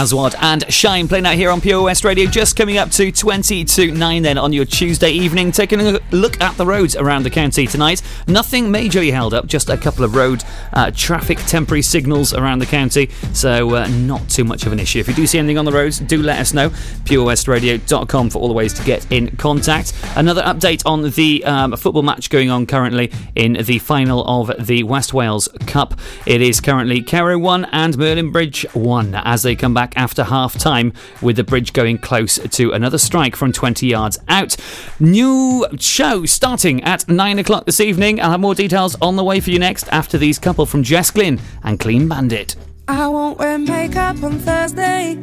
Aswad 0.00 0.34
and 0.40 0.64
Shine 0.72 1.08
playing 1.08 1.26
out 1.26 1.34
here 1.34 1.50
on 1.50 1.60
Pure 1.60 1.82
West 1.82 2.04
Radio, 2.04 2.24
just 2.24 2.56
coming 2.56 2.78
up 2.78 2.90
to 2.92 3.12
20 3.12 3.66
to 3.66 3.92
9 3.92 4.22
then 4.22 4.38
on 4.38 4.50
your 4.50 4.64
Tuesday 4.64 5.10
evening. 5.10 5.52
Taking 5.52 5.78
a 5.78 6.00
look 6.10 6.40
at 6.40 6.56
the 6.56 6.64
roads 6.64 6.96
around 6.96 7.24
the 7.24 7.28
county 7.28 7.66
tonight. 7.66 8.00
Nothing 8.26 8.68
majorly 8.68 9.12
held 9.12 9.34
up, 9.34 9.46
just 9.46 9.68
a 9.68 9.76
couple 9.76 10.02
of 10.02 10.14
road 10.14 10.42
uh, 10.72 10.90
traffic 10.94 11.36
temporary 11.40 11.82
signals 11.82 12.32
around 12.32 12.60
the 12.60 12.66
county, 12.66 13.10
so 13.34 13.76
uh, 13.76 13.88
not 13.88 14.26
too 14.30 14.42
much 14.42 14.64
of 14.64 14.72
an 14.72 14.78
issue. 14.78 15.00
If 15.00 15.08
you 15.08 15.12
do 15.12 15.26
see 15.26 15.38
anything 15.38 15.58
on 15.58 15.66
the 15.66 15.72
roads, 15.72 15.98
do 15.98 16.22
let 16.22 16.38
us 16.38 16.54
know. 16.54 16.70
purewestradio.com 16.70 18.30
for 18.30 18.38
all 18.38 18.48
the 18.48 18.54
ways 18.54 18.72
to 18.72 18.84
get 18.84 19.06
in 19.12 19.36
contact. 19.36 19.92
Another 20.16 20.40
update 20.44 20.80
on 20.86 21.10
the 21.10 21.44
um, 21.44 21.76
football 21.76 22.04
match 22.04 22.30
going 22.30 22.48
on 22.48 22.64
currently 22.64 23.12
in 23.36 23.52
the 23.52 23.78
final 23.78 24.24
of 24.24 24.66
the 24.66 24.82
West 24.82 25.12
Wales 25.12 25.46
Cup. 25.66 25.92
It 26.24 26.40
is 26.40 26.58
currently 26.58 27.02
Carew 27.02 27.38
1 27.38 27.66
and 27.66 27.98
Merlin 27.98 28.32
Bridge 28.32 28.64
1 28.72 29.14
as 29.14 29.42
they 29.42 29.54
come 29.54 29.74
back 29.74 29.89
after 29.96 30.24
half 30.24 30.58
time 30.58 30.92
with 31.20 31.36
the 31.36 31.44
bridge 31.44 31.72
going 31.72 31.98
close 31.98 32.38
to 32.38 32.72
another 32.72 32.98
strike 32.98 33.36
from 33.36 33.52
20 33.52 33.86
yards 33.86 34.18
out. 34.28 34.56
New 34.98 35.66
show 35.78 36.24
starting 36.26 36.82
at 36.84 37.08
9 37.08 37.38
o'clock 37.38 37.66
this 37.66 37.80
evening. 37.80 38.20
I'll 38.20 38.30
have 38.32 38.40
more 38.40 38.54
details 38.54 38.96
on 39.00 39.16
the 39.16 39.24
way 39.24 39.40
for 39.40 39.50
you 39.50 39.58
next 39.58 39.88
after 39.88 40.18
these 40.18 40.38
couple 40.38 40.66
from 40.66 40.82
Jess 40.82 41.10
Glynne 41.10 41.40
and 41.62 41.78
Clean 41.78 42.08
Bandit. 42.08 42.56
I 42.88 43.06
won't 43.06 43.38
wear 43.38 43.58
makeup 43.58 44.22
on 44.22 44.38
Thursday. 44.40 45.16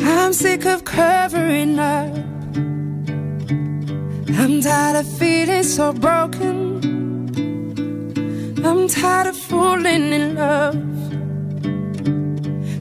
I'm 0.00 0.32
sick 0.32 0.66
of 0.66 0.84
covering 0.84 1.78
up. 1.78 2.14
I'm 4.38 4.60
tired 4.60 4.96
of 5.00 5.18
feeling 5.18 5.62
so 5.62 5.92
broken. 5.92 6.78
I'm 8.64 8.86
tired 8.88 9.28
of 9.28 9.36
falling 9.36 10.12
in 10.12 10.34
love. 10.34 10.76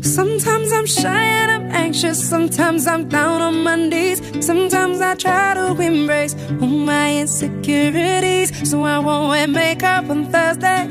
Sometimes 0.08 0.72
I'm 0.72 0.86
shy 0.86 1.22
and 1.42 1.52
I'm 1.52 1.72
anxious. 1.72 2.18
Sometimes 2.30 2.88
I'm 2.88 3.10
down 3.10 3.42
on 3.42 3.64
my 3.64 3.76
knees. 3.76 4.22
Sometimes 4.46 5.02
I 5.02 5.16
try 5.16 5.54
to 5.54 5.80
embrace 5.82 6.34
all 6.62 6.68
my 6.68 7.20
insecurities. 7.20 8.70
So 8.70 8.84
I 8.84 9.00
won't 9.00 9.30
wear 9.30 9.48
makeup 9.48 10.10
on 10.10 10.26
Thursday. 10.32 10.88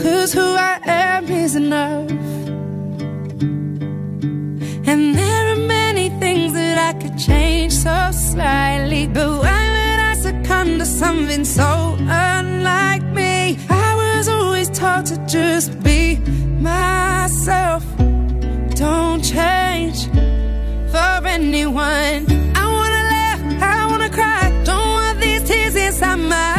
Cause 0.00 0.32
who 0.32 0.54
I 0.54 0.78
am 0.84 1.28
is 1.28 1.56
enough. 1.56 2.08
And 4.90 5.14
there 5.20 5.52
are 5.52 5.62
many 5.66 6.10
things 6.20 6.52
that 6.52 6.78
I 6.78 6.92
could 7.00 7.18
change 7.18 7.72
so 7.72 8.10
slightly. 8.12 9.08
But 9.08 9.28
why 9.42 9.62
would 9.74 10.00
I 10.10 10.14
succumb 10.14 10.78
to 10.78 10.86
something 10.86 11.44
so 11.44 11.96
unlike 11.98 13.02
me? 13.02 13.58
I 13.68 13.79
was 14.20 14.28
always 14.28 14.68
taught 14.68 15.06
to 15.06 15.16
just 15.26 15.82
be 15.82 16.16
myself. 16.60 17.82
Don't 18.74 19.22
change 19.22 20.08
for 20.92 21.26
anyone. 21.26 22.26
I 22.54 22.64
wanna 22.76 23.02
laugh, 23.14 23.40
I 23.62 23.86
wanna 23.90 24.10
cry. 24.10 24.42
Don't 24.64 24.88
want 24.96 25.20
these 25.20 25.42
tears 25.48 25.74
inside 25.74 26.16
my 26.16 26.49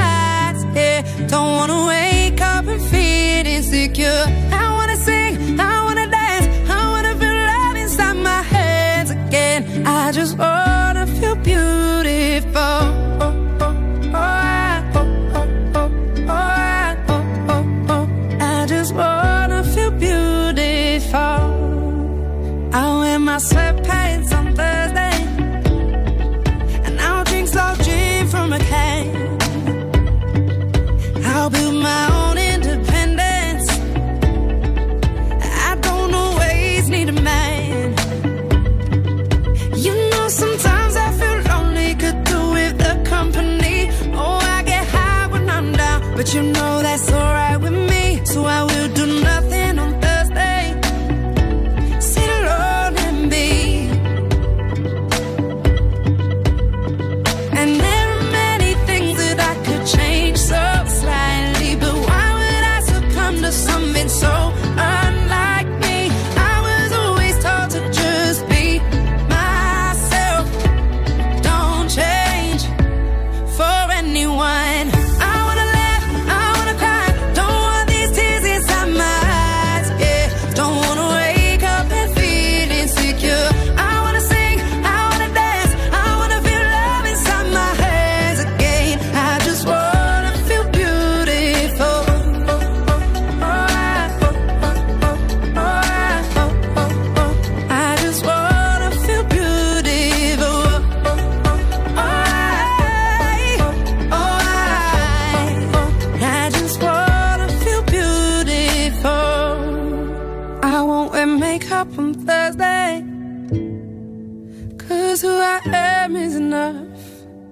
who 115.19 115.27
I 115.27 115.59
am 115.65 116.15
is 116.15 116.35
enough. 116.37 116.87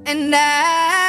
And 0.06 0.34
I 0.34 1.09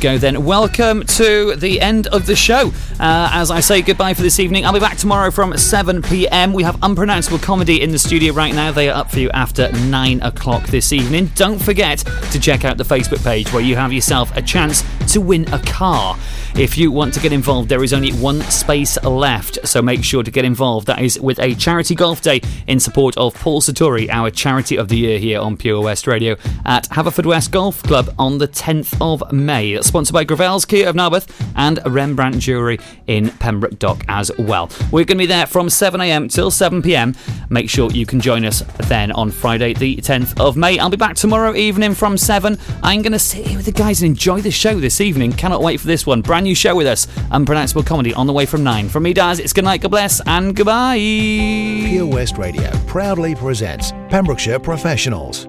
Go, 0.00 0.16
then. 0.16 0.46
Welcome 0.46 1.04
to 1.04 1.56
the 1.56 1.78
end 1.78 2.06
of 2.06 2.24
the 2.24 2.34
show. 2.34 2.72
Uh, 2.98 3.28
as 3.32 3.50
I 3.50 3.60
say 3.60 3.82
goodbye 3.82 4.14
for 4.14 4.22
this 4.22 4.40
evening, 4.40 4.64
I'll 4.64 4.72
be 4.72 4.80
back 4.80 4.96
tomorrow 4.96 5.30
from 5.30 5.54
7 5.58 6.00
pm. 6.00 6.54
We 6.54 6.62
have 6.62 6.82
Unpronounceable 6.82 7.38
Comedy 7.38 7.82
in 7.82 7.90
the 7.90 7.98
studio 7.98 8.32
right 8.32 8.54
now. 8.54 8.72
They 8.72 8.88
are 8.88 8.96
up 8.96 9.10
for 9.10 9.20
you 9.20 9.28
after 9.32 9.70
9 9.70 10.22
o'clock 10.22 10.66
this 10.68 10.94
evening. 10.94 11.26
Don't 11.34 11.58
forget 11.58 11.98
to 12.32 12.40
check 12.40 12.64
out 12.64 12.78
the 12.78 12.84
Facebook 12.84 13.22
page 13.22 13.52
where 13.52 13.62
you 13.62 13.76
have 13.76 13.92
yourself 13.92 14.34
a 14.38 14.40
chance 14.40 14.84
to 15.12 15.20
win 15.20 15.46
a 15.52 15.58
car. 15.58 16.16
If 16.56 16.76
you 16.76 16.90
want 16.90 17.14
to 17.14 17.20
get 17.20 17.32
involved, 17.32 17.68
there 17.68 17.84
is 17.84 17.92
only 17.92 18.12
one 18.12 18.40
space 18.42 19.02
left, 19.04 19.66
so 19.66 19.80
make 19.80 20.02
sure 20.02 20.22
to 20.22 20.30
get 20.30 20.44
involved. 20.44 20.88
That 20.88 21.00
is 21.00 21.18
with 21.20 21.38
a 21.38 21.54
charity 21.54 21.94
golf 21.94 22.22
day 22.22 22.40
in 22.66 22.80
support 22.80 23.16
of 23.16 23.34
Paul 23.34 23.60
Sartori, 23.60 24.08
our 24.10 24.30
charity 24.30 24.76
of 24.76 24.88
the 24.88 24.96
year 24.96 25.18
here 25.18 25.40
on 25.40 25.56
Pure 25.56 25.82
West 25.82 26.06
Radio 26.06 26.36
at 26.64 26.88
Haverfordwest 26.88 27.50
Golf 27.50 27.82
Club 27.82 28.12
on 28.18 28.38
the 28.38 28.48
10th 28.48 28.96
of 29.00 29.32
May. 29.32 29.74
That's 29.74 29.89
sponsored 29.90 30.14
by 30.14 30.24
Gravells 30.24 30.68
Kia 30.68 30.88
of 30.88 30.94
Narberth 30.94 31.28
and 31.56 31.80
Rembrandt 31.84 32.38
Jewellery 32.38 32.78
in 33.08 33.30
Pembroke 33.30 33.76
Dock 33.80 34.04
as 34.06 34.30
well. 34.38 34.70
We're 34.92 35.04
going 35.04 35.18
to 35.18 35.22
be 35.22 35.26
there 35.26 35.48
from 35.48 35.66
7am 35.66 36.32
till 36.32 36.52
7pm. 36.52 37.16
Make 37.50 37.68
sure 37.68 37.90
you 37.90 38.06
can 38.06 38.20
join 38.20 38.44
us 38.44 38.62
then 38.86 39.10
on 39.10 39.32
Friday, 39.32 39.74
the 39.74 39.96
10th 39.96 40.40
of 40.40 40.56
May. 40.56 40.78
I'll 40.78 40.90
be 40.90 40.96
back 40.96 41.16
tomorrow 41.16 41.56
evening 41.56 41.94
from 41.94 42.16
7. 42.16 42.56
I'm 42.84 43.02
going 43.02 43.10
to 43.10 43.18
sit 43.18 43.48
here 43.48 43.56
with 43.56 43.66
the 43.66 43.72
guys 43.72 44.00
and 44.00 44.10
enjoy 44.10 44.40
the 44.40 44.52
show 44.52 44.78
this 44.78 45.00
evening. 45.00 45.32
Cannot 45.32 45.60
wait 45.60 45.80
for 45.80 45.88
this 45.88 46.06
one. 46.06 46.22
Brand 46.22 46.44
new 46.44 46.54
show 46.54 46.76
with 46.76 46.86
us. 46.86 47.08
Unpronounceable 47.32 47.82
Comedy 47.82 48.14
on 48.14 48.28
the 48.28 48.32
way 48.32 48.46
from 48.46 48.62
9. 48.62 48.88
From 48.90 49.02
me, 49.02 49.12
Daz, 49.12 49.40
it's 49.40 49.52
good 49.52 49.64
night, 49.64 49.80
God 49.80 49.90
bless, 49.90 50.20
and 50.24 50.54
goodbye. 50.54 50.98
Pure 50.98 52.06
West 52.06 52.38
Radio 52.38 52.70
proudly 52.86 53.34
presents 53.34 53.90
Pembrokeshire 54.08 54.60
Professionals. 54.60 55.48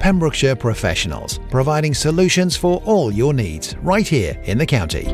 Pembrokeshire 0.00 0.56
Professionals, 0.56 1.38
providing 1.50 1.94
solutions 1.94 2.56
for 2.56 2.82
all 2.84 3.12
your 3.12 3.32
needs 3.32 3.76
right 3.82 4.08
here 4.08 4.40
in 4.44 4.58
the 4.58 4.66
county. 4.66 5.06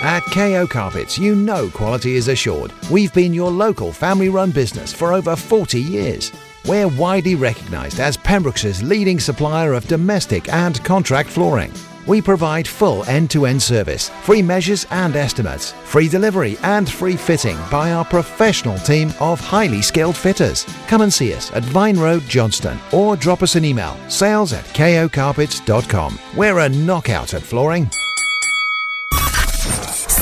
At 0.00 0.20
KO 0.32 0.66
Carpets, 0.68 1.18
you 1.18 1.34
know 1.34 1.68
quality 1.68 2.14
is 2.14 2.28
assured. 2.28 2.72
We've 2.88 3.12
been 3.12 3.34
your 3.34 3.50
local 3.50 3.92
family 3.92 4.28
run 4.28 4.52
business 4.52 4.92
for 4.92 5.12
over 5.12 5.34
40 5.34 5.80
years. 5.80 6.32
We're 6.66 6.86
widely 6.86 7.34
recognised 7.34 7.98
as 7.98 8.16
Pembrokeshire's 8.16 8.82
leading 8.82 9.18
supplier 9.18 9.72
of 9.72 9.88
domestic 9.88 10.52
and 10.52 10.82
contract 10.84 11.28
flooring. 11.28 11.72
We 12.08 12.22
provide 12.22 12.66
full 12.66 13.04
end 13.04 13.30
to 13.32 13.44
end 13.44 13.62
service, 13.62 14.08
free 14.22 14.40
measures 14.40 14.86
and 14.90 15.14
estimates, 15.14 15.72
free 15.84 16.08
delivery 16.08 16.56
and 16.62 16.90
free 16.90 17.16
fitting 17.16 17.58
by 17.70 17.92
our 17.92 18.04
professional 18.04 18.78
team 18.78 19.12
of 19.20 19.38
highly 19.40 19.82
skilled 19.82 20.16
fitters. 20.16 20.64
Come 20.86 21.02
and 21.02 21.12
see 21.12 21.34
us 21.34 21.52
at 21.52 21.62
Vine 21.64 21.98
Road, 21.98 22.22
Johnston, 22.22 22.78
or 22.92 23.14
drop 23.14 23.42
us 23.42 23.56
an 23.56 23.64
email 23.64 23.94
sales 24.08 24.54
at 24.54 24.64
kocarpets.com. 24.64 26.18
We're 26.34 26.60
a 26.60 26.68
knockout 26.70 27.34
at 27.34 27.42
flooring. 27.42 27.90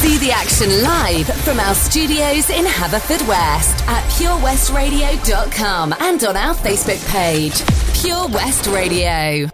See 0.06 0.18
the 0.18 0.32
action 0.32 0.82
live 0.82 1.26
from 1.44 1.60
our 1.60 1.74
studios 1.74 2.50
in 2.50 2.64
Haverfordwest 2.64 3.86
at 3.86 4.02
purewestradio.com 4.10 5.94
and 6.00 6.24
on 6.24 6.36
our 6.36 6.54
Facebook 6.54 7.08
page, 7.10 7.62
Pure 8.02 8.28
West 8.28 8.66
Radio. 8.66 9.48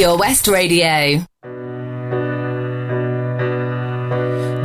Pure 0.00 0.16
West 0.16 0.48
Radio. 0.48 1.20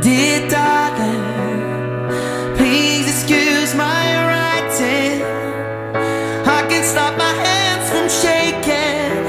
Dear 0.00 0.48
darling, 0.48 2.56
please 2.56 3.06
excuse 3.06 3.74
my 3.74 4.06
writing. 4.28 5.20
I 6.46 6.66
can 6.70 6.82
stop 6.82 7.18
my 7.18 7.34
hands 7.44 7.90
from 7.90 8.08
shaking. 8.08 9.24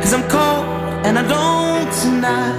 Cause 0.00 0.14
I'm 0.14 0.26
cold 0.30 0.64
and 1.04 1.18
I 1.18 1.22
don't 1.28 1.92
tonight. 2.00 2.56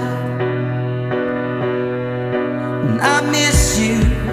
And 2.90 3.00
I 3.00 3.20
miss 3.32 3.76
you. 3.80 4.27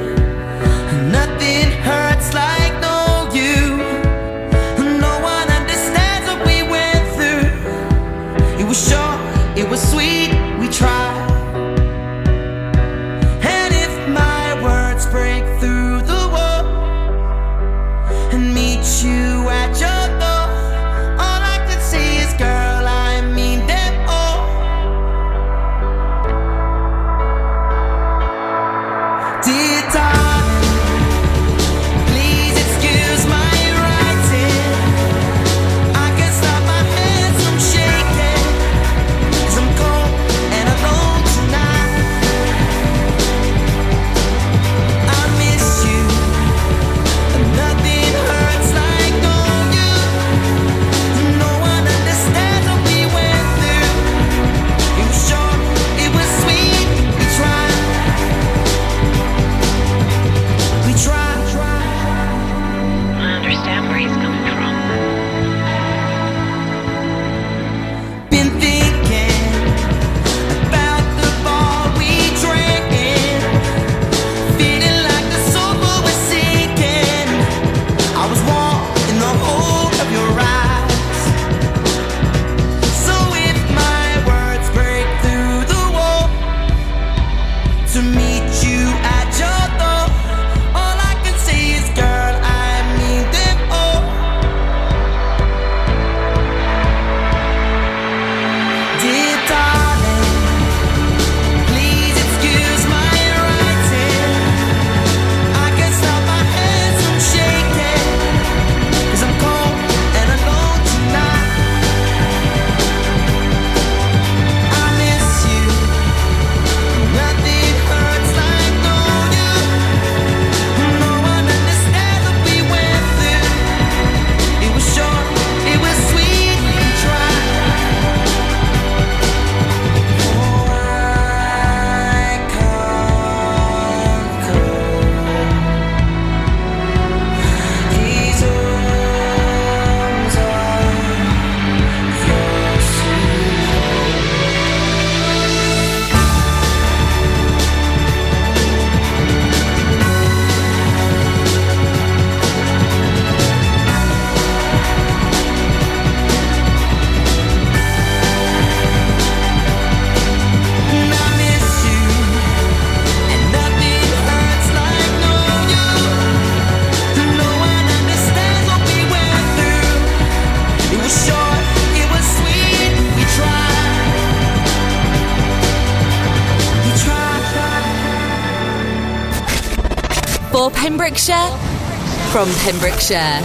From 182.35 182.51
Pembrokeshire. 182.55 183.39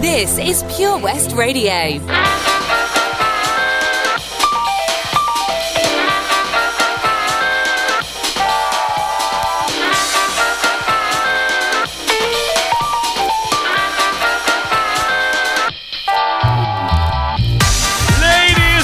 This 0.00 0.36
is 0.36 0.64
Pure 0.76 0.98
West 0.98 1.30
Radio. 1.30 1.70
Ladies 1.70 2.02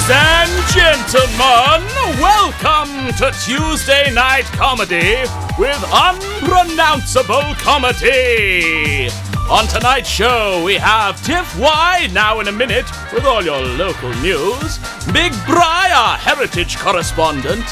and 0.09 0.51
gentlemen, 0.71 1.83
welcome 2.21 3.11
to 3.17 3.29
Tuesday 3.43 4.09
Night 4.13 4.45
Comedy 4.53 5.25
with 5.57 5.81
Unpronounceable 5.93 7.55
Comedy. 7.55 9.07
On 9.49 9.65
tonight's 9.67 10.09
show, 10.09 10.61
we 10.65 10.75
have 10.75 11.23
Tiff 11.23 11.57
Y 11.57 12.09
now 12.11 12.41
in 12.41 12.47
a 12.49 12.51
minute 12.51 12.85
with 13.13 13.23
all 13.25 13.43
your 13.43 13.61
local 13.61 14.13
news, 14.15 14.79
Big 15.13 15.31
Briar, 15.45 16.17
heritage 16.17 16.77
correspondent, 16.77 17.63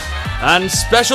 and 0.41 0.71
special 0.71 1.03